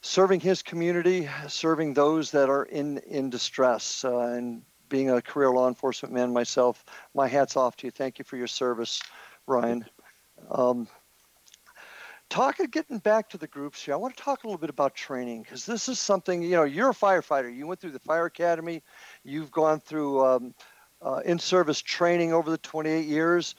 [0.00, 4.02] serving his community, serving those that are in, in distress.
[4.02, 7.90] Uh, and being a career law enforcement man myself, my hat's off to you.
[7.90, 9.02] Thank you for your service,
[9.46, 9.84] Bryan.
[10.50, 10.88] Um,
[12.30, 14.94] talking getting back to the groups here i want to talk a little bit about
[14.94, 18.26] training because this is something you know you're a firefighter you went through the fire
[18.26, 18.82] academy
[19.24, 20.54] you've gone through um,
[21.02, 23.56] uh, in-service training over the 28 years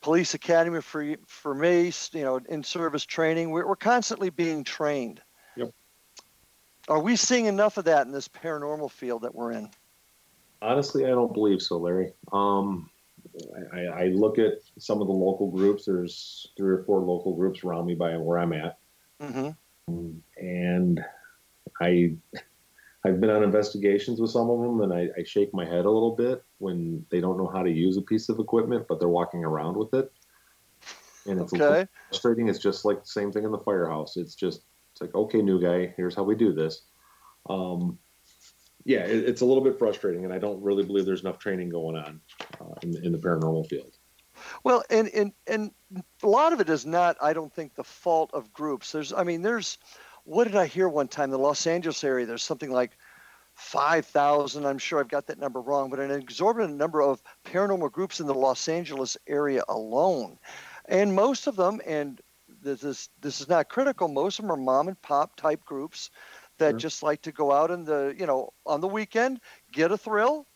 [0.00, 5.20] police academy for for me you know in-service training we're, we're constantly being trained.
[5.56, 5.70] Yep.
[6.88, 9.70] are we seeing enough of that in this paranormal field that we're in?
[10.62, 12.12] Honestly i don't believe so larry.
[12.32, 12.90] Um,
[13.72, 15.86] I, I, look at some of the local groups.
[15.86, 18.78] There's three or four local groups around me by where I'm at,
[19.20, 20.10] mm-hmm.
[20.36, 21.04] and
[21.80, 22.14] I
[23.04, 25.90] I've been on investigations with some of them, and I, I, shake my head a
[25.90, 29.08] little bit when they don't know how to use a piece of equipment, but they're
[29.08, 30.10] walking around with it,
[31.26, 31.86] and it's okay.
[32.08, 32.48] frustrating.
[32.48, 34.16] It's just like the same thing in the firehouse.
[34.16, 36.82] It's just it's like okay, new guy, here's how we do this.
[37.50, 37.98] Um,
[38.84, 41.70] yeah, it, it's a little bit frustrating, and I don't really believe there's enough training
[41.70, 42.20] going on
[42.60, 43.96] uh, in, in the paranormal field.
[44.62, 45.70] Well, and, and and
[46.22, 48.92] a lot of it is not, I don't think, the fault of groups.
[48.92, 49.78] There's, I mean, there's,
[50.24, 51.30] what did I hear one time?
[51.30, 52.98] The Los Angeles area, there's something like
[53.54, 54.66] 5,000.
[54.66, 58.26] I'm sure I've got that number wrong, but an exorbitant number of paranormal groups in
[58.26, 60.38] the Los Angeles area alone,
[60.86, 62.20] and most of them, and
[62.62, 64.08] this is this is not critical.
[64.08, 66.10] Most of them are mom and pop type groups
[66.58, 66.78] that sure.
[66.78, 69.40] just like to go out in the you know on the weekend
[69.72, 70.46] get a thrill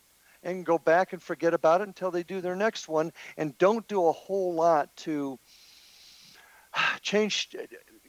[0.43, 3.87] and go back and forget about it until they do their next one and don't
[3.87, 5.37] do a whole lot to
[7.01, 7.49] change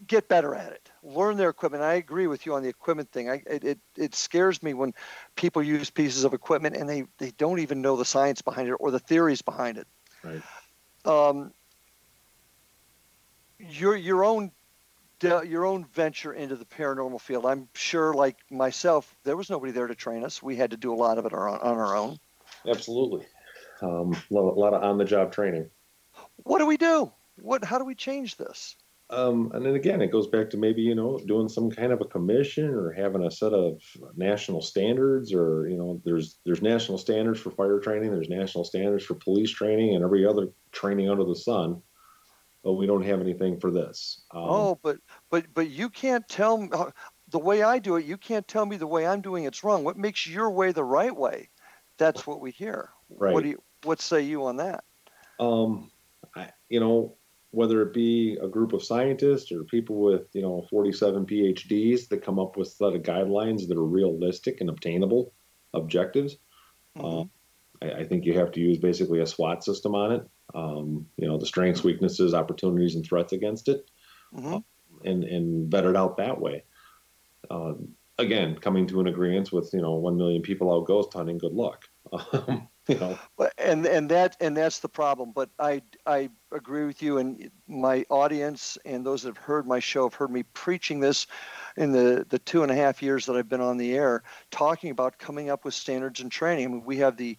[0.07, 0.91] get better at it.
[1.03, 1.83] Learn their equipment.
[1.83, 3.29] I agree with you on the equipment thing.
[3.31, 4.95] I, it, it, it scares me when
[5.37, 8.75] people use pieces of equipment and they, they don't even know the science behind it
[8.81, 9.87] or the theories behind it.
[10.23, 10.43] Right.
[11.05, 11.53] Um,
[13.59, 14.53] your your own
[15.23, 17.47] your own venture into the paranormal field.
[17.47, 20.43] I'm sure, like myself, there was nobody there to train us.
[20.43, 22.19] We had to do a lot of it on, on our own.
[22.67, 23.27] Absolutely,
[23.83, 25.71] um, a lot of on-the-job training.
[26.45, 27.11] What do we do?
[27.37, 27.65] What?
[27.65, 28.77] How do we change this?
[29.11, 32.01] Um, and then again, it goes back to maybe you know doing some kind of
[32.01, 33.83] a commission or having a set of
[34.17, 39.05] national standards, or you know, there's there's national standards for fire training, there's national standards
[39.05, 41.83] for police training, and every other training under the sun
[42.65, 44.23] oh, we don't have anything for this.
[44.33, 44.99] Um, oh, but
[45.31, 46.91] but but you can't tell me uh,
[47.31, 48.05] the way I do it.
[48.05, 49.85] You can't tell me the way I'm doing it's wrong.
[49.85, 51.49] What makes your way the right way?
[51.99, 52.91] That's what we hear.
[53.09, 53.35] Right.
[53.35, 53.63] What do you?
[53.85, 54.85] What say you on that?
[55.39, 55.91] Um,
[56.37, 57.17] I, you know,
[57.51, 62.23] whether it be a group of scientists or people with you know 47 PhDs that
[62.23, 65.33] come up with set of guidelines that are realistic and obtainable
[65.75, 66.37] objectives.
[66.97, 67.07] Mm-hmm.
[67.07, 67.31] Um,
[67.83, 70.29] I, I, think you have to use basically a SWOT system on it.
[70.55, 73.91] Um, you know, the strengths, weaknesses, opportunities, and threats against it,
[74.35, 74.55] mm-hmm.
[74.55, 74.61] uh,
[75.05, 76.65] and and vet it out that way.
[77.51, 81.39] Um, again, coming to an agreement with you know one million people out ghost hunting.
[81.39, 81.89] Good luck.
[82.33, 83.19] Um, you know.
[83.59, 85.33] And and that and that's the problem.
[85.33, 89.79] But I I agree with you, and my audience and those that have heard my
[89.79, 91.27] show have heard me preaching this
[91.77, 94.91] in the the two and a half years that I've been on the air, talking
[94.91, 96.65] about coming up with standards and training.
[96.65, 97.39] I mean, we have the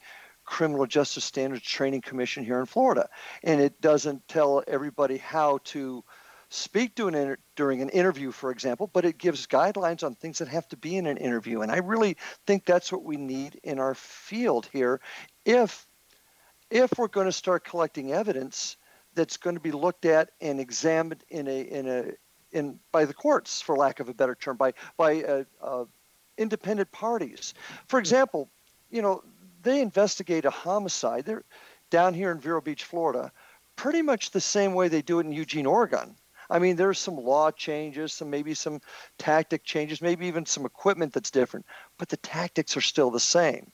[0.52, 3.08] Criminal Justice Standards Training Commission here in Florida,
[3.42, 6.04] and it doesn't tell everybody how to
[6.50, 10.50] speak an inter- during an interview, for example, but it gives guidelines on things that
[10.50, 11.62] have to be in an interview.
[11.62, 15.00] And I really think that's what we need in our field here.
[15.46, 15.88] If
[16.70, 18.76] if we're going to start collecting evidence
[19.16, 22.12] that's going to be looked at and examined in a in a
[22.52, 25.86] in by the courts, for lack of a better term, by by uh, uh,
[26.38, 27.54] independent parties.
[27.88, 28.50] For example,
[28.90, 29.24] you know
[29.64, 31.26] they investigate a homicide.
[31.26, 31.44] They're
[31.90, 33.32] down here in Vero Beach, Florida,
[33.76, 36.16] pretty much the same way they do it in Eugene, Oregon.
[36.50, 38.82] I mean, there's some law changes, some maybe some
[39.18, 41.66] tactic changes, maybe even some equipment that's different,
[41.98, 43.72] but the tactics are still the same.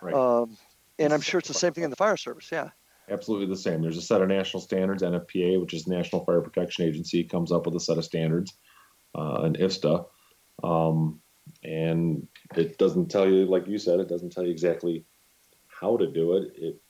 [0.00, 0.14] Right.
[0.14, 0.56] Um,
[0.98, 2.48] and I'm sure it's the same thing in the fire service.
[2.50, 2.70] Yeah.
[3.10, 3.82] Absolutely the same.
[3.82, 5.02] There's a set of national standards.
[5.02, 8.54] NFPA, which is National Fire Protection Agency, comes up with a set of standards,
[9.14, 10.06] uh, and IFSTA.
[10.62, 11.20] Um,
[11.62, 15.04] and it doesn't tell you, like you said, it doesn't tell you exactly
[15.80, 16.52] how to do it.
[16.56, 16.80] It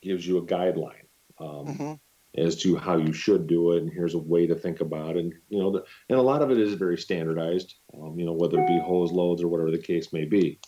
[0.00, 1.06] gives you a guideline.
[1.40, 1.92] Um, mm-hmm
[2.36, 5.20] as to how you should do it and here's a way to think about it
[5.20, 8.32] and you know the, and a lot of it is very standardized um, you know
[8.32, 10.58] whether it be hose loads or whatever the case may be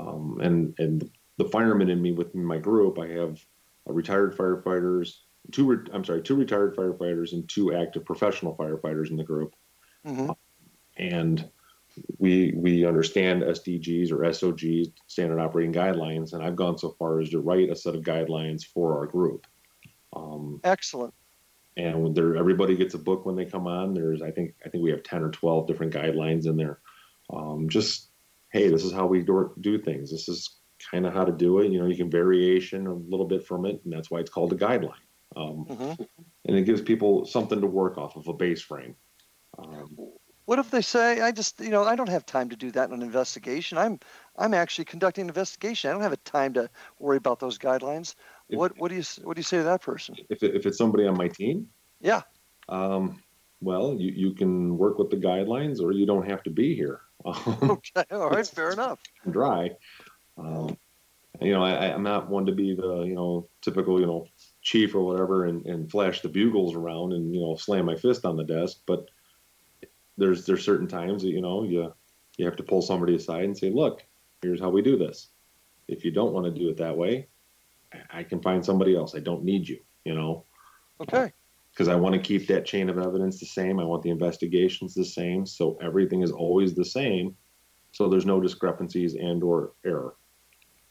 [0.00, 3.38] um, and and the firemen in me within my group i have
[3.86, 5.18] retired firefighters
[5.52, 9.54] two re- i'm sorry two retired firefighters and two active professional firefighters in the group
[10.06, 10.30] mm-hmm.
[10.96, 11.48] and
[12.18, 17.30] we we understand SDGs or SOGs, standard operating guidelines, and I've gone so far as
[17.30, 19.46] to write a set of guidelines for our group.
[20.14, 21.14] Um, Excellent.
[21.76, 23.92] And when there, everybody gets a book when they come on.
[23.92, 26.80] There's, I think, I think we have ten or twelve different guidelines in there.
[27.30, 28.08] Um, just,
[28.50, 30.10] hey, this is how we do, do things.
[30.10, 30.56] This is
[30.90, 31.70] kind of how to do it.
[31.70, 34.52] You know, you can variation a little bit from it, and that's why it's called
[34.52, 34.94] a guideline.
[35.36, 36.02] Um, mm-hmm.
[36.46, 38.94] And it gives people something to work off of a base frame.
[39.58, 39.96] Um,
[40.46, 42.88] what if they say, I just, you know, I don't have time to do that
[42.88, 43.76] in an investigation.
[43.76, 43.98] I'm,
[44.36, 45.90] I'm actually conducting an investigation.
[45.90, 48.14] I don't have a time to worry about those guidelines.
[48.48, 50.14] If, what, what do you, what do you say to that person?
[50.30, 51.68] If, it, if it's somebody on my team?
[52.00, 52.22] Yeah.
[52.68, 53.22] Um,
[53.60, 57.00] well, you, you can work with the guidelines or you don't have to be here.
[57.26, 58.04] okay.
[58.12, 58.46] All right.
[58.46, 59.00] Fair enough.
[59.28, 59.70] Dry.
[60.38, 60.76] Um,
[61.40, 64.26] you know, I, I'm not one to be the, you know, typical, you know,
[64.62, 68.24] chief or whatever and, and flash the bugles around and, you know, slam my fist
[68.24, 69.08] on the desk, but
[70.16, 71.92] there's there's certain times that you know you
[72.36, 74.04] you have to pull somebody aside and say, look,
[74.42, 75.28] here's how we do this.
[75.88, 77.28] If you don't want to do it that way,
[78.10, 79.14] I can find somebody else.
[79.14, 79.78] I don't need you.
[80.04, 80.44] You know.
[81.00, 81.32] Okay.
[81.70, 83.78] Because uh, I want to keep that chain of evidence the same.
[83.78, 87.36] I want the investigations the same, so everything is always the same,
[87.92, 90.14] so there's no discrepancies and or error.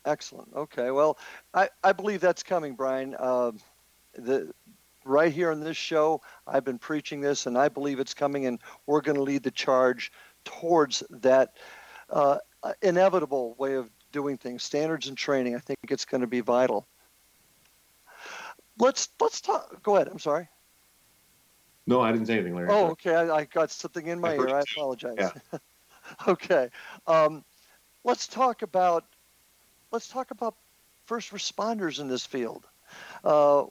[0.05, 0.49] Excellent.
[0.55, 0.91] Okay.
[0.91, 1.17] Well,
[1.55, 3.15] I, I believe that's coming, Bryan.
[3.17, 3.53] Uh,
[4.13, 4.53] the
[5.05, 6.21] right here on this show.
[6.45, 9.51] I've been preaching this, and I believe it's coming, and we're going to lead the
[9.51, 10.11] charge
[10.43, 11.53] towards that
[12.09, 12.39] uh,
[12.81, 14.63] inevitable way of doing things.
[14.63, 15.55] Standards and training.
[15.55, 16.87] I think it's going to be vital.
[18.77, 19.81] Let's let's talk.
[19.83, 20.09] Go ahead.
[20.09, 20.49] I'm sorry.
[21.87, 22.69] No, I didn't say anything, Larry.
[22.71, 23.15] Oh, okay.
[23.15, 24.49] I, I got something in my I ear.
[24.49, 25.15] I apologize.
[25.17, 25.59] Yeah.
[26.27, 26.69] okay.
[27.07, 27.45] Um,
[28.03, 29.05] let's talk about
[29.91, 30.55] let's talk about
[31.05, 32.65] first responders in this field.
[33.23, 33.65] Uh,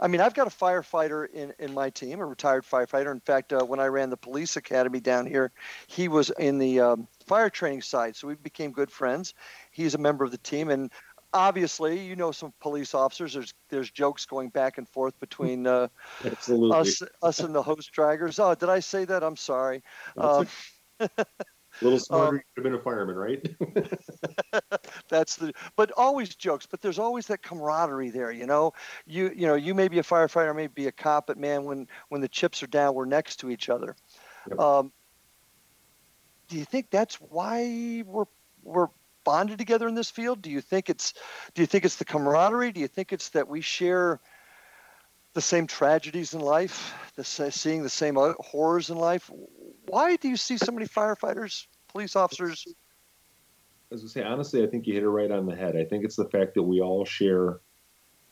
[0.00, 3.12] I mean, I've got a firefighter in, in my team, a retired firefighter.
[3.12, 5.52] In fact, uh, when I ran the police academy down here,
[5.86, 9.34] he was in the um, fire training side, so we became good friends.
[9.70, 10.90] He's a member of the team, and
[11.32, 13.34] obviously, you know, some police officers.
[13.34, 15.88] There's there's jokes going back and forth between uh,
[16.70, 18.38] us us and the hose draggers.
[18.38, 19.22] Oh, did I say that?
[19.22, 19.82] I'm sorry.
[20.18, 20.46] Um,
[21.00, 21.08] A
[21.82, 23.46] little smarter, um, you could have been a fireman, right?
[25.08, 25.52] that's the.
[25.76, 26.66] But always jokes.
[26.66, 28.30] But there's always that camaraderie there.
[28.30, 28.72] You know,
[29.06, 31.88] you you know, you may be a firefighter, may be a cop, but man, when
[32.08, 33.96] when the chips are down, we're next to each other.
[34.48, 34.58] Yep.
[34.58, 34.92] Um,
[36.48, 38.26] do you think that's why we're
[38.62, 38.88] we're
[39.24, 40.42] bonded together in this field?
[40.42, 41.14] Do you think it's
[41.54, 42.72] do you think it's the camaraderie?
[42.72, 44.20] Do you think it's that we share
[45.34, 49.30] the same tragedies in life, the seeing the same horrors in life?
[49.88, 52.66] why do you see so many firefighters, police officers?
[53.92, 55.76] As I say, honestly, I think you hit it right on the head.
[55.76, 57.60] I think it's the fact that we all share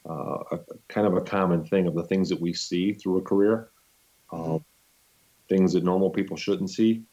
[0.09, 3.23] uh, a, kind of a common thing of the things that we see through a
[3.23, 3.71] career,
[4.33, 4.59] uh,
[5.49, 7.05] things that normal people shouldn't see.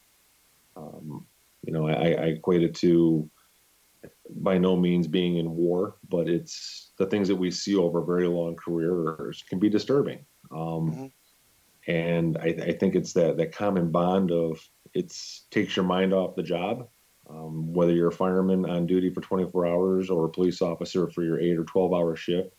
[0.75, 1.25] Um,
[1.63, 3.29] you know, I, I equate it to
[4.37, 8.05] by no means being in war, but it's the things that we see over a
[8.05, 10.25] very long career can be disturbing.
[10.51, 11.05] Um, mm-hmm.
[11.87, 14.59] And I, I, think it's that that common bond of
[14.93, 16.87] it's takes your mind off the job,
[17.33, 21.23] um, whether you're a fireman on duty for 24 hours or a police officer for
[21.23, 22.53] your eight or 12 hour shift.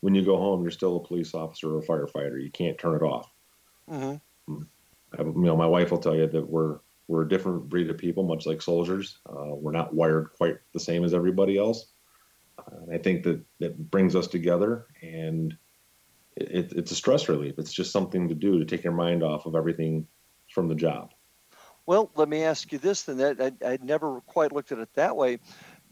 [0.00, 2.42] When you go home, you're still a police officer or a firefighter.
[2.42, 3.30] You can't turn it off.
[3.90, 4.54] Mm-hmm.
[4.54, 4.66] Mm.
[5.18, 7.98] I, you know, my wife will tell you that we're we're a different breed of
[7.98, 9.18] people, much like soldiers.
[9.28, 11.86] Uh, we're not wired quite the same as everybody else.
[12.58, 15.54] Uh, and I think that that brings us together, and
[16.36, 17.58] it, it's a stress relief.
[17.58, 20.06] It's just something to do to take your mind off of everything
[20.50, 21.12] from the job.
[21.86, 23.18] Well, let me ask you this then.
[23.18, 25.38] That I, I never quite looked at it that way.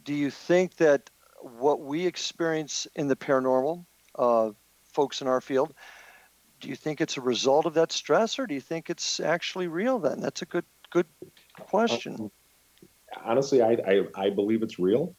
[0.05, 3.85] Do you think that what we experience in the paranormal,
[4.17, 4.51] uh,
[4.93, 5.75] folks in our field,
[6.61, 9.67] do you think it's a result of that stress, or do you think it's actually
[9.67, 9.99] real?
[9.99, 11.07] Then that's a good good
[11.59, 12.17] question.
[12.19, 12.31] Um,
[13.25, 15.15] honestly, I, I, I believe it's real.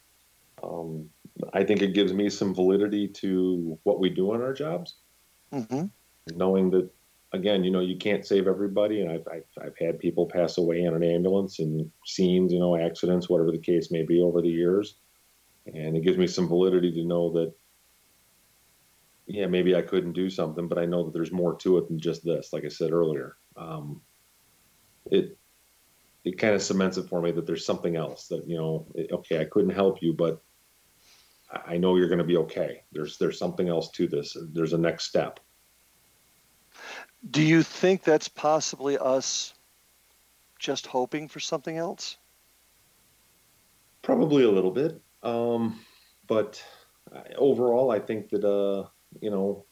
[0.62, 1.10] Um,
[1.52, 4.94] I think it gives me some validity to what we do on our jobs.
[5.52, 5.86] Mm-hmm.
[6.34, 6.90] Knowing that,
[7.34, 10.82] again, you know, you can't save everybody, and I've, I've, I've had people pass away
[10.82, 14.48] in an ambulance and scenes, you know, accidents, whatever the case may be, over the
[14.48, 14.96] years,
[15.66, 17.52] and it gives me some validity to know that,
[19.26, 21.98] yeah, maybe I couldn't do something, but I know that there's more to it than
[21.98, 22.52] just this.
[22.52, 24.00] Like I said earlier, um,
[25.10, 25.36] it
[26.24, 29.42] it kind of cements it for me that there's something else that you know okay
[29.42, 30.42] i couldn't help you but
[31.66, 32.82] i know you're going to be okay.
[32.92, 34.34] There's there's something else to this.
[34.52, 35.40] There's a next step
[37.30, 39.54] do you think that's possibly us
[40.58, 42.16] just hoping for something else
[44.02, 45.80] probably a little bit um,
[46.26, 46.62] but
[47.36, 48.86] overall i think that uh,
[49.20, 49.64] you know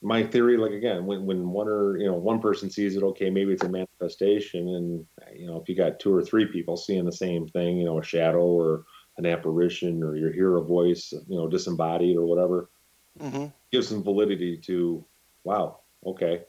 [0.00, 3.30] my theory, like again, when when one or you know one person sees it, okay,
[3.30, 7.04] maybe it's a manifestation, and you know if you got two or three people seeing
[7.04, 8.84] the same thing, you know, a shadow or
[9.16, 12.70] an apparition, or you hear a voice, you know, disembodied or whatever,
[13.18, 13.46] mm-hmm.
[13.72, 15.04] gives some validity to,
[15.42, 16.42] wow, okay,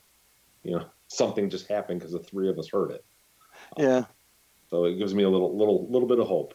[0.63, 3.05] you know, something just happened because the three of us heard it.
[3.77, 3.97] Yeah.
[3.97, 4.07] Um,
[4.69, 6.53] so it gives me a little little little bit of hope.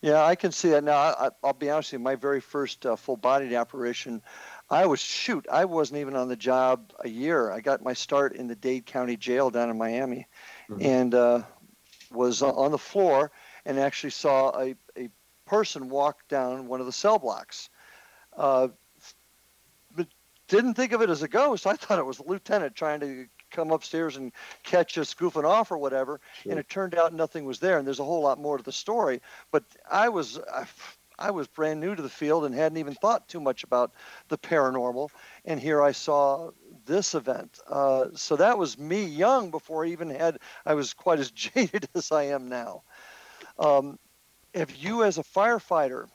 [0.00, 0.96] Yeah, I can see that now.
[0.96, 2.04] I, will be honest with you.
[2.04, 4.22] My very first uh, full-bodied apparition,
[4.70, 5.44] I was shoot.
[5.50, 7.50] I wasn't even on the job a year.
[7.50, 10.28] I got my start in the Dade County Jail down in Miami,
[10.70, 10.84] mm-hmm.
[10.84, 11.42] and uh,
[12.12, 13.32] was on the floor
[13.64, 15.08] and actually saw a, a
[15.46, 17.68] person walk down one of the cell blocks.
[18.36, 18.68] Uh,
[20.48, 21.66] didn't think of it as a ghost.
[21.66, 24.32] I thought it was a lieutenant trying to come upstairs and
[24.62, 26.20] catch us goofing off or whatever.
[26.42, 26.52] Sure.
[26.52, 27.78] And it turned out nothing was there.
[27.78, 29.20] And there's a whole lot more to the story.
[29.50, 30.38] But I was.
[30.52, 30.66] I,
[31.18, 33.92] I was brand new to the field and hadn't even thought too much about
[34.28, 35.08] the paranormal.
[35.46, 36.50] And here I saw
[36.84, 37.58] this event.
[37.66, 41.88] Uh, so that was me young before I even had, I was quite as jaded
[41.94, 42.82] as I am now.
[43.58, 43.98] Um,
[44.54, 46.08] have you, as a firefighter,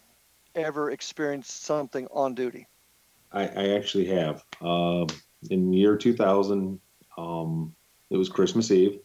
[0.54, 2.68] ever experienced something on duty?
[3.34, 4.44] I, I actually have.
[4.62, 5.08] Um,
[5.50, 6.80] in year 2000,
[7.18, 7.76] um,
[8.10, 9.00] it was Christmas Eve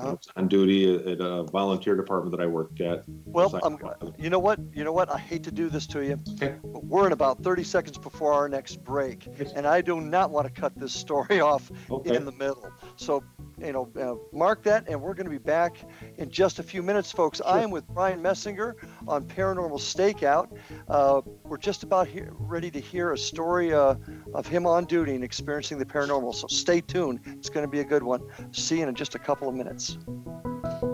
[0.00, 0.16] uh-huh.
[0.36, 3.04] on duty at a volunteer department that I worked at.
[3.24, 3.78] Well, um,
[4.18, 4.58] you know what?
[4.72, 5.10] You know what?
[5.10, 6.56] I hate to do this to you, okay.
[6.62, 10.52] but we're in about 30 seconds before our next break, and I do not want
[10.52, 12.16] to cut this story off okay.
[12.16, 12.68] in the middle.
[12.96, 13.22] So,
[13.58, 15.76] you know, uh, mark that, and we're going to be back
[16.18, 17.38] in just a few minutes, folks.
[17.38, 17.48] Sure.
[17.48, 18.74] I am with Bryan Meisinger
[19.06, 20.56] on Paranormal Stakeout.
[20.88, 23.94] Uh, we're just about here, ready to hear a story uh,
[24.34, 26.34] of him on duty and experiencing the paranormal.
[26.34, 27.20] So stay tuned.
[27.26, 28.22] It's going to be a good one.
[28.52, 30.93] See you in just a couple of minutes friends.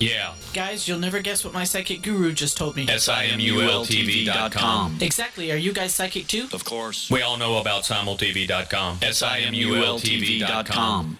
[0.00, 0.32] Yeah.
[0.54, 2.88] Guys, you'll never guess what my psychic guru just told me.
[2.88, 4.96] S-I-M-U-L-T-V.com.
[5.00, 5.52] Exactly.
[5.52, 6.48] Are you guys psychic too?
[6.54, 7.10] Of course.
[7.10, 8.98] We all know about simultv.com.
[9.02, 11.18] S-I-M-U-L-T-V.com.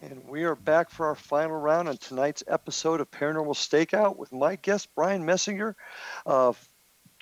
[0.00, 4.32] And we are back for our final round on tonight's episode of Paranormal Stakeout with
[4.32, 5.74] my guest, Bryan Meisinger,
[6.26, 6.52] uh,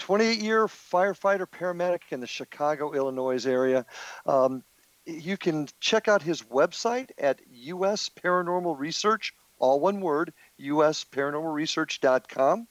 [0.01, 3.87] 28 year firefighter paramedic in the Chicago, Illinois area.
[4.27, 4.65] Um,
[5.07, 12.67] you can check out his website at US Paranormal Research, all one word, usparanormalresearch.com.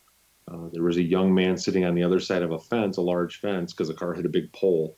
[0.49, 3.01] Uh, there was a young man sitting on the other side of a fence, a
[3.01, 4.97] large fence, because the car hit a big pole.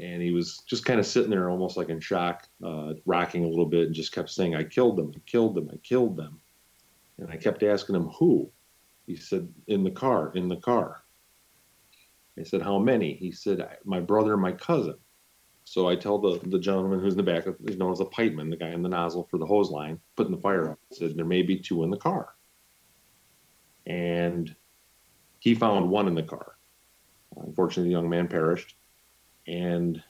[0.00, 3.48] And he was just kind of sitting there almost like in shock, uh, rocking a
[3.48, 6.40] little bit, and just kept saying, I killed them, I killed them, I killed them.
[7.18, 8.50] And I kept asking him, Who?
[9.06, 11.04] He said, In the car, in the car.
[12.38, 13.14] I said, How many?
[13.14, 14.96] He said, My brother my cousin.
[15.64, 18.50] So I tell the, the gentleman who's in the back, who's known as a pipeman,
[18.50, 21.24] the guy in the nozzle for the hose line, putting the fire out, said, There
[21.24, 22.34] may be two in the car.
[23.86, 24.54] And
[25.38, 26.56] he found one in the car.
[27.36, 28.76] Unfortunately, the young man perished.
[29.46, 30.02] And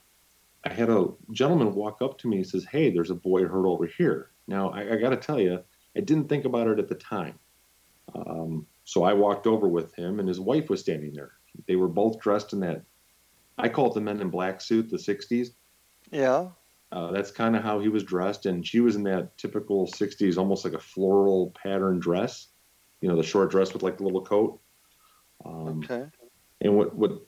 [0.65, 3.67] I had a gentleman walk up to me and says, Hey, there's a boy hurt
[3.67, 4.31] over here.
[4.47, 5.63] Now, I, I got to tell you,
[5.95, 7.39] I didn't think about it at the time.
[8.15, 11.33] Um, so I walked over with him, and his wife was standing there.
[11.67, 12.83] They were both dressed in that,
[13.57, 15.49] I call it the men in black suit, the 60s.
[16.11, 16.49] Yeah.
[16.91, 20.37] Uh, that's kind of how he was dressed, and she was in that typical 60s,
[20.37, 22.49] almost like a floral pattern dress,
[23.01, 24.59] you know, the short dress with like the little coat.
[25.45, 26.05] Um, Okay.
[26.61, 27.21] and what, what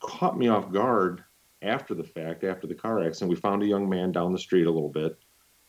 [0.00, 1.24] caught me off guard
[1.62, 4.66] after the fact, after the car accident, we found a young man down the street
[4.66, 5.18] a little bit.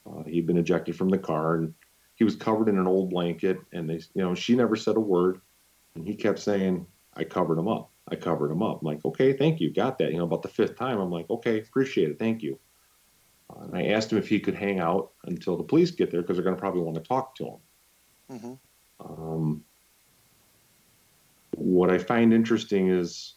[0.06, 1.74] Uh, he'd been ejected from the car and
[2.16, 3.58] he was covered in an old blanket.
[3.72, 5.40] And they, you know, she never said a word.
[5.96, 7.92] And he kept saying, I covered him up.
[8.08, 8.82] I covered him up.
[8.82, 9.74] I'm like, okay, thank you.
[9.74, 10.12] Got that.
[10.12, 12.20] You know, about the fifth time, I'm like, okay, appreciate it.
[12.20, 12.60] Thank you.
[13.50, 16.22] Uh, and I asked him if he could hang out until the police get there
[16.22, 18.40] because they're going to probably want to talk to him.
[18.40, 18.54] hmm
[19.00, 19.64] Um,
[21.56, 23.36] what I find interesting is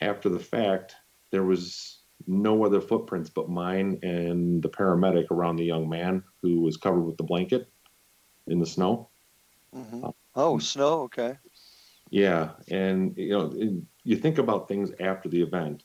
[0.00, 0.94] after the fact,
[1.30, 6.60] there was no other footprints but mine and the paramedic around the young man who
[6.60, 7.70] was covered with the blanket
[8.46, 9.10] in the snow.
[9.72, 11.02] hmm Oh, snow.
[11.02, 11.36] Okay.
[12.10, 15.84] Yeah, and you know, you think about things after the event.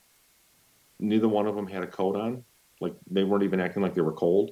[0.99, 2.43] Neither one of them had a coat on.
[2.79, 4.51] Like they weren't even acting like they were cold.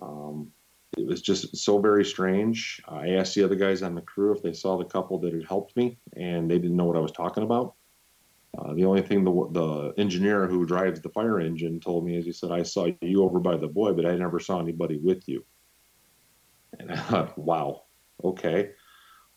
[0.00, 0.52] Um,
[0.96, 2.80] it was just so very strange.
[2.88, 5.44] I asked the other guys on the crew if they saw the couple that had
[5.46, 7.74] helped me, and they didn't know what I was talking about.
[8.56, 12.24] Uh, the only thing the the engineer who drives the fire engine told me is
[12.24, 15.28] he said I saw you over by the boy, but I never saw anybody with
[15.28, 15.44] you.
[16.78, 17.82] And I thought, wow,
[18.24, 18.70] okay.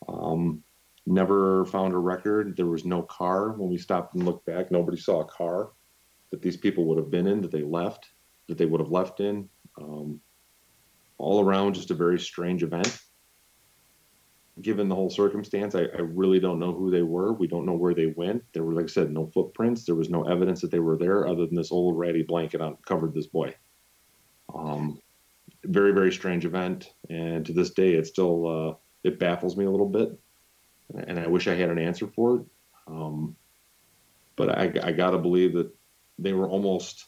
[0.08, 0.64] Um,
[1.10, 2.56] never found a record.
[2.56, 4.72] There was no car when we stopped and looked back.
[4.72, 5.72] Nobody saw a car
[6.32, 8.10] that these people would have been in, that they left,
[8.48, 9.50] that they would have left in.
[9.80, 10.22] Um,
[11.18, 13.00] all around, just a very strange event.
[14.62, 17.34] Given the whole circumstance, I, I, really don't know who they were.
[17.34, 18.44] We don't know where they went.
[18.52, 19.86] There were, like I said, no footprints.
[19.86, 22.78] There was no evidence that they were there other than this old ratty blanket on
[22.86, 23.56] covered this boy.
[24.54, 25.00] Um,
[25.64, 26.94] very, very strange event.
[27.10, 30.20] And to this day, it still, uh, it baffles me a little bit.
[30.96, 32.46] And I wish I had an answer for it.
[32.88, 33.36] Um,
[34.36, 35.70] but I, I got to believe that
[36.18, 37.06] they were almost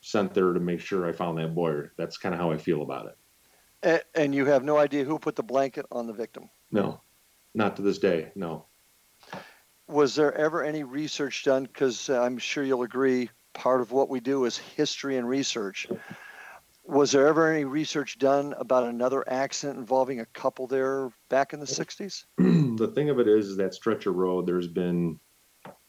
[0.00, 1.90] sent there to make sure I found that boy.
[1.96, 3.16] That's kind of how I feel about it.
[3.82, 6.50] And, and you have no idea who put the blanket on the victim?
[6.70, 7.00] No,
[7.54, 8.66] not to this day, no.
[9.86, 11.64] Was there ever any research done?
[11.64, 15.86] Because I'm sure you'll agree, part of what we do is history and research.
[16.86, 21.60] Was there ever any research done about another accident involving a couple there back in
[21.60, 22.24] the 60s?
[22.36, 25.18] the thing of it is, is that stretch of road, there's been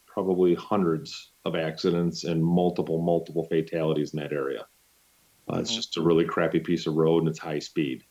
[0.05, 4.65] probably hundreds of accidents and multiple, multiple fatalities in that area.
[5.51, 5.77] Uh, it's mm-hmm.
[5.77, 8.03] just a really crappy piece of road and it's high speed.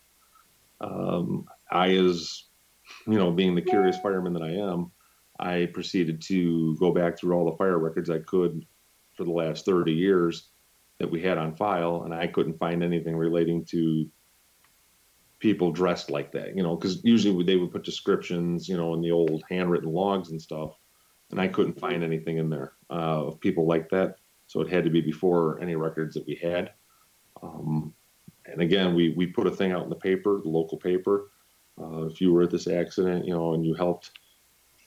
[0.83, 2.45] Um, I, as
[3.07, 4.93] you know, being the curious fireman that I am,
[5.41, 8.67] I proceeded to go back through all the fire records I could
[9.15, 10.51] for the last 30 years
[10.99, 14.09] that we had on file, and I couldn't find anything relating to
[15.41, 19.01] people dressed like that, you know, because usually they would put descriptions, you know, in
[19.01, 20.77] the old handwritten logs and stuff
[21.31, 24.17] and I couldn't find anything in there uh, of people like that.
[24.47, 26.73] So it had to be before any records that we had.
[27.43, 27.93] Um,
[28.47, 31.31] and again, we we put a thing out in the paper, the local paper.
[31.81, 34.13] Uh, if you were at this accident, you know, and you helped,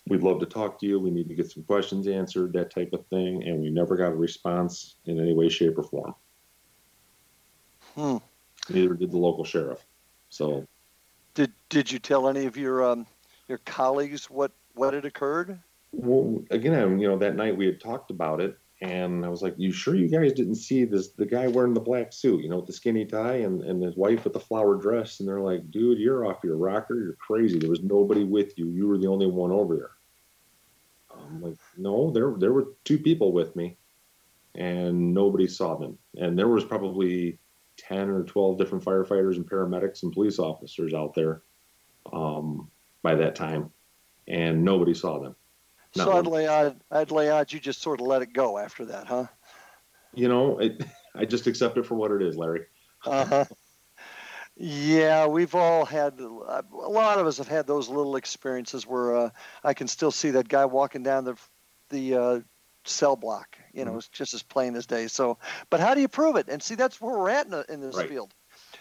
[0.10, 1.00] we'd love to talk to you.
[1.00, 3.44] We need to get some questions answered, that type of thing.
[3.44, 6.16] And we never got a response in any way, shape, or form.
[7.96, 8.18] Hmm.
[8.70, 9.86] Neither did the local sheriff.
[10.30, 10.68] So,
[11.34, 13.08] did did you tell any of your um,
[13.48, 15.60] your colleagues what what had occurred?
[15.92, 19.56] well, again, you know, that night we had talked about it, and I was like,
[19.58, 21.10] "You sure you guys didn't see this?
[21.10, 23.96] The guy wearing the black suit, you know, with the skinny tie, and and his
[23.96, 26.96] wife with the flower dress?" And they're like, "Dude, you're off your rocker.
[26.96, 27.58] You're crazy.
[27.60, 28.68] There was nobody with you.
[28.70, 29.92] You were the only one over there."
[31.26, 33.78] I'm like, "No, there there were two people with me,
[34.56, 35.98] and nobody saw them.
[36.16, 37.40] And there was probably
[37.78, 41.42] ten or twelve different firefighters and paramedics and police officers out there
[42.12, 42.70] um,
[43.02, 43.72] by that time,
[44.28, 45.36] and nobody saw them."
[45.94, 48.86] so I'd lay, odds, I'd lay odds you just sort of let it go after
[48.86, 49.28] that, huh?
[50.14, 50.84] You know, it,
[51.16, 52.66] I just accept it for what it is, Larry.
[53.06, 53.46] uh huh.
[54.60, 56.28] Yeah, we've all had a
[56.72, 59.30] lot of us have had those little experiences where uh,
[59.64, 61.36] I can still see that guy walking down the
[61.90, 62.40] the uh,
[62.84, 63.58] cell block.
[63.72, 64.00] You know, mm-hmm.
[64.00, 65.08] it's just as plain as day.
[65.08, 65.38] So,
[65.70, 66.48] but how do you prove it?
[66.50, 68.10] And see, that's where we're at in, in this right.
[68.10, 68.34] field.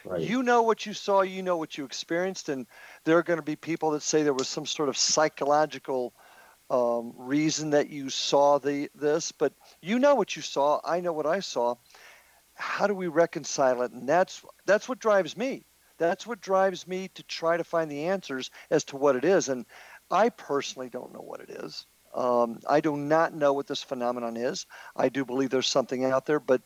[0.05, 0.22] Right.
[0.22, 2.66] You know what you saw, you know what you experienced, and
[3.05, 6.14] there are going to be people that say there was some sort of psychological
[6.70, 9.53] um, reason that you saw the this, but
[9.83, 10.81] you know what you saw.
[10.85, 11.74] I know what I saw.
[12.57, 13.92] How do we reconcile it?
[13.92, 15.66] And that's that's what drives me.
[15.98, 19.48] That's what drives me to try to find the answers as to what it is.
[19.48, 19.64] And
[20.11, 21.86] I personally don't know what it is.
[22.14, 24.66] Um, I do not know what this phenomenon is.
[24.94, 26.62] I do believe there's something out there, but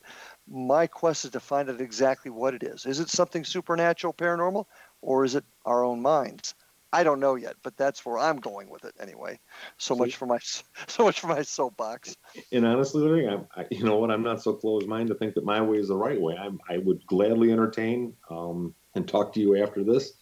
[0.49, 2.87] my quest is to find out exactly what it is.
[2.87, 4.67] Is it something supernatural, paranormal,
[5.01, 6.55] or is it our own minds?
[6.93, 9.39] I don't know yet, but that's where I'm going with it anyway.
[9.79, 10.39] So much for my
[10.89, 12.17] so much for my soapbox.
[12.53, 14.11] And honestly, Larry, I, I, you know what?
[14.11, 16.37] I'm not so closed-minded to think that my way is the right way.
[16.37, 20.15] I'm, I would gladly entertain um, and talk to you after this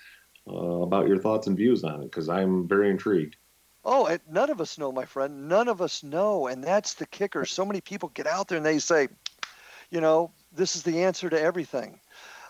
[0.46, 3.36] uh, about your thoughts and views on it because I'm very intrigued.
[3.84, 5.48] Oh, none of us know, my friend.
[5.48, 7.46] None of us know, and that's the kicker.
[7.46, 9.08] So many people get out there and they say,
[9.90, 12.00] you know, this is the answer to everything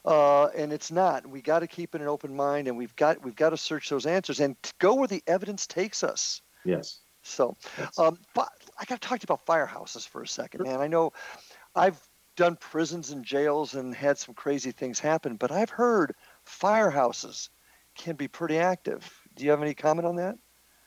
[0.09, 1.27] uh, and it's not.
[1.27, 3.91] We got to keep it an open mind, and we've got we've got to search
[3.91, 6.41] those answers and go where the evidence takes us.
[6.65, 7.01] Yes.
[7.23, 7.55] So,
[7.99, 8.49] um, but
[8.79, 10.81] I got to talk to you about firehouses for a second, man.
[10.81, 11.13] I know
[11.75, 12.01] I've
[12.37, 16.15] done prisons and jails and had some crazy things happen, but I've heard
[16.47, 17.51] firehouses
[17.95, 19.13] can be pretty active.
[19.37, 20.37] Do you have any comment on that?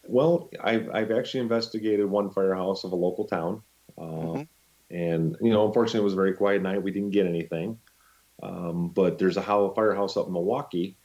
[0.08, 3.62] Well, I've I've actually investigated one firehouse of a local town,
[4.00, 4.96] uh, mm-hmm.
[4.96, 6.82] and you know, unfortunately, it was a very quiet night.
[6.82, 7.78] We didn't get anything.
[8.42, 10.98] Um, but there's a firehouse up in Milwaukee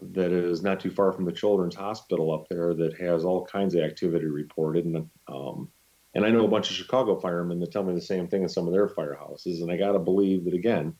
[0.00, 3.74] that is not too far from the Children's Hospital up there that has all kinds
[3.74, 4.84] of activity reported.
[4.84, 5.70] And um,
[6.14, 8.48] and I know a bunch of Chicago firemen that tell me the same thing in
[8.48, 9.60] some of their firehouses.
[9.60, 10.94] And I got to believe that again,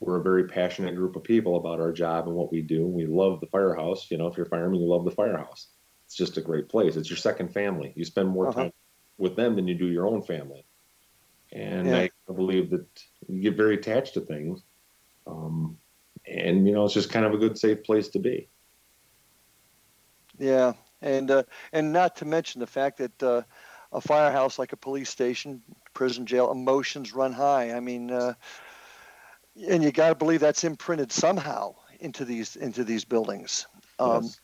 [0.00, 2.86] we're a very passionate group of people about our job and what we do.
[2.86, 4.10] We love the firehouse.
[4.10, 5.68] You know, if you're a fireman, you love the firehouse.
[6.06, 6.96] It's just a great place.
[6.96, 7.92] It's your second family.
[7.96, 8.64] You spend more uh-huh.
[8.64, 8.72] time
[9.16, 10.64] with them than you do your own family.
[11.52, 11.98] And yeah.
[11.98, 12.86] I believe that
[13.28, 14.62] you get very attached to things.
[15.28, 15.76] Um,
[16.26, 18.48] and, you know, it's just kind of a good, safe place to be.
[20.38, 20.72] Yeah.
[21.02, 23.42] And, uh, and not to mention the fact that uh,
[23.92, 25.62] a firehouse like a police station,
[25.94, 27.72] prison, jail, emotions run high.
[27.72, 28.34] I mean, uh,
[29.68, 33.66] and you got to believe that's imprinted somehow into these into these buildings.
[33.98, 34.40] Um, yes.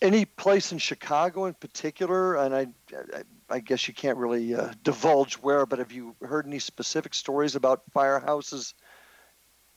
[0.00, 4.72] Any place in Chicago in particular, and I, I, I guess you can't really uh,
[4.82, 8.74] divulge where, but have you heard any specific stories about firehouses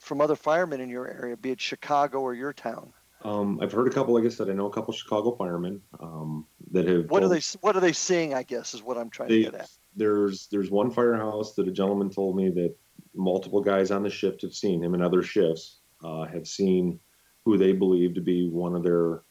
[0.06, 2.94] from other firemen in your area, be it Chicago or your town?
[3.24, 4.14] Um, I've heard a couple.
[4.14, 7.10] Like I said, I know a couple Chicago firemen um, that have.
[7.10, 7.42] What told, are they?
[7.62, 8.36] What are they seeing?
[8.36, 9.70] I guess is what I'm trying they, to get at.
[9.96, 12.76] There's there's one firehouse that a gentleman told me that
[13.16, 17.00] multiple guys on the shift have seen him in other shifts uh, have seen
[17.44, 19.24] who they believe to be one of their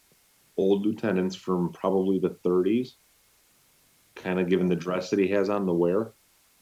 [0.56, 2.94] old lieutenants from probably the 30s,
[4.14, 6.12] kind of given the dress that he has on the wear,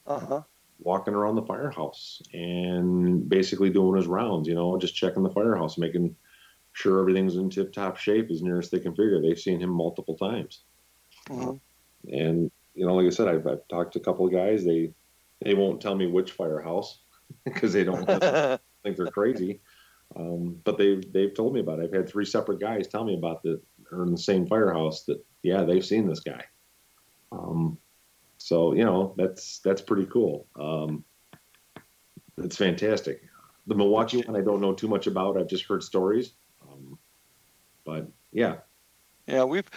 [0.07, 0.43] uh-huh.
[0.85, 5.79] Walking around the firehouse and basically doing his rounds, you know, just checking the firehouse,
[5.79, 6.15] making
[6.73, 9.21] sure everything's in tip top shape as near as they can figure.
[9.21, 10.63] They've seen him multiple times.
[11.31, 11.55] Uh-huh.
[12.11, 14.65] And, you know, like I said, I've, I've talked to a couple of guys.
[14.65, 14.93] They,
[15.45, 17.01] they won't tell me which firehouse
[17.45, 18.07] because they don't
[18.83, 19.61] think they're crazy.
[20.17, 21.85] Um, but they've they've told me about it.
[21.85, 23.61] I've had three separate guys tell me about that
[23.93, 26.45] are in the same firehouse that yeah they've seen this guy.
[27.31, 27.79] Um,
[28.53, 30.47] so you know that's that's pretty cool.
[30.61, 31.07] Um,
[32.37, 33.23] it's fantastic.
[33.67, 35.39] The Milwaukee one I don't know too much about.
[35.39, 36.35] I've just heard stories.
[36.61, 36.99] Um,
[37.87, 38.57] but yeah.
[39.27, 39.71] Yeah, we've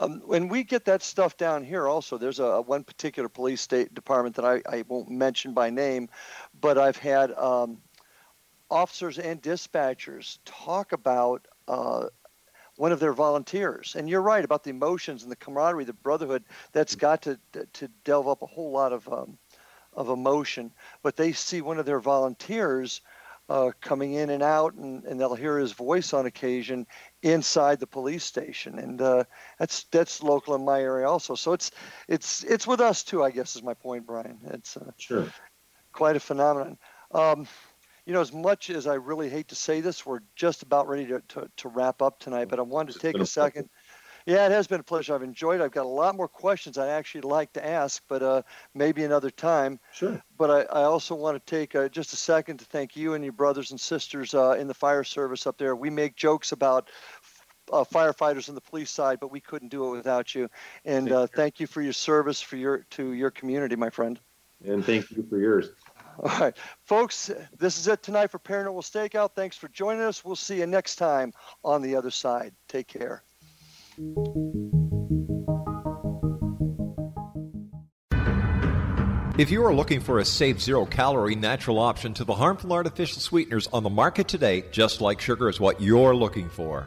[0.00, 1.86] um, when we get that stuff down here.
[1.88, 6.08] Also, there's a one particular police state department that I, I won't mention by name,
[6.58, 7.82] but I've had um,
[8.70, 12.06] officers and dispatchers talk about uh,
[12.76, 13.94] one of their volunteers.
[13.96, 16.44] And you're right about the emotions and the camaraderie, the brotherhood.
[16.72, 17.38] That's got to
[17.74, 19.38] to delve up a whole lot of um,
[19.92, 20.72] of emotion.
[21.02, 23.00] But they see one of their volunteers
[23.48, 26.86] uh, coming in and out, and, and they'll hear his voice on occasion
[27.22, 29.24] inside the police station, and uh,
[29.58, 31.34] that's that's local in my area also.
[31.34, 31.70] So it's
[32.08, 34.38] it's it's with us too, I guess, is my point, Bryan.
[34.52, 35.26] It's uh, sure
[35.92, 36.78] quite a phenomenon.
[37.12, 37.46] Um,
[38.06, 41.06] you know, as much as I really hate to say this, we're just about ready
[41.06, 43.68] to, to, to wrap up tonight, but I wanted to take a second.
[44.26, 45.14] Yeah, it has been a pleasure.
[45.14, 45.64] I've enjoyed it.
[45.64, 48.42] I've got a lot more questions I'd actually like to ask, but uh,
[48.72, 49.80] maybe another time.
[49.92, 50.22] Sure.
[50.38, 53.24] But I, I also want to take uh, just a second to thank you and
[53.24, 55.74] your brothers and sisters uh, in the fire service up there.
[55.74, 56.88] We make jokes about
[57.72, 60.48] uh, firefighters on the police side, but we couldn't do it without you.
[60.84, 64.20] And uh, thank you for your service for your to your community, my friend.
[64.64, 65.70] And thank you for yours.
[66.18, 69.34] All right, folks, this is it tonight for Paranormal Stakeout.
[69.34, 70.24] Thanks for joining us.
[70.24, 71.32] We'll see you next time
[71.64, 72.54] on the other side.
[72.68, 73.22] Take care.
[79.38, 83.20] If you are looking for a safe, zero calorie natural option to the harmful artificial
[83.20, 86.86] sweeteners on the market today, just like sugar is what you're looking for.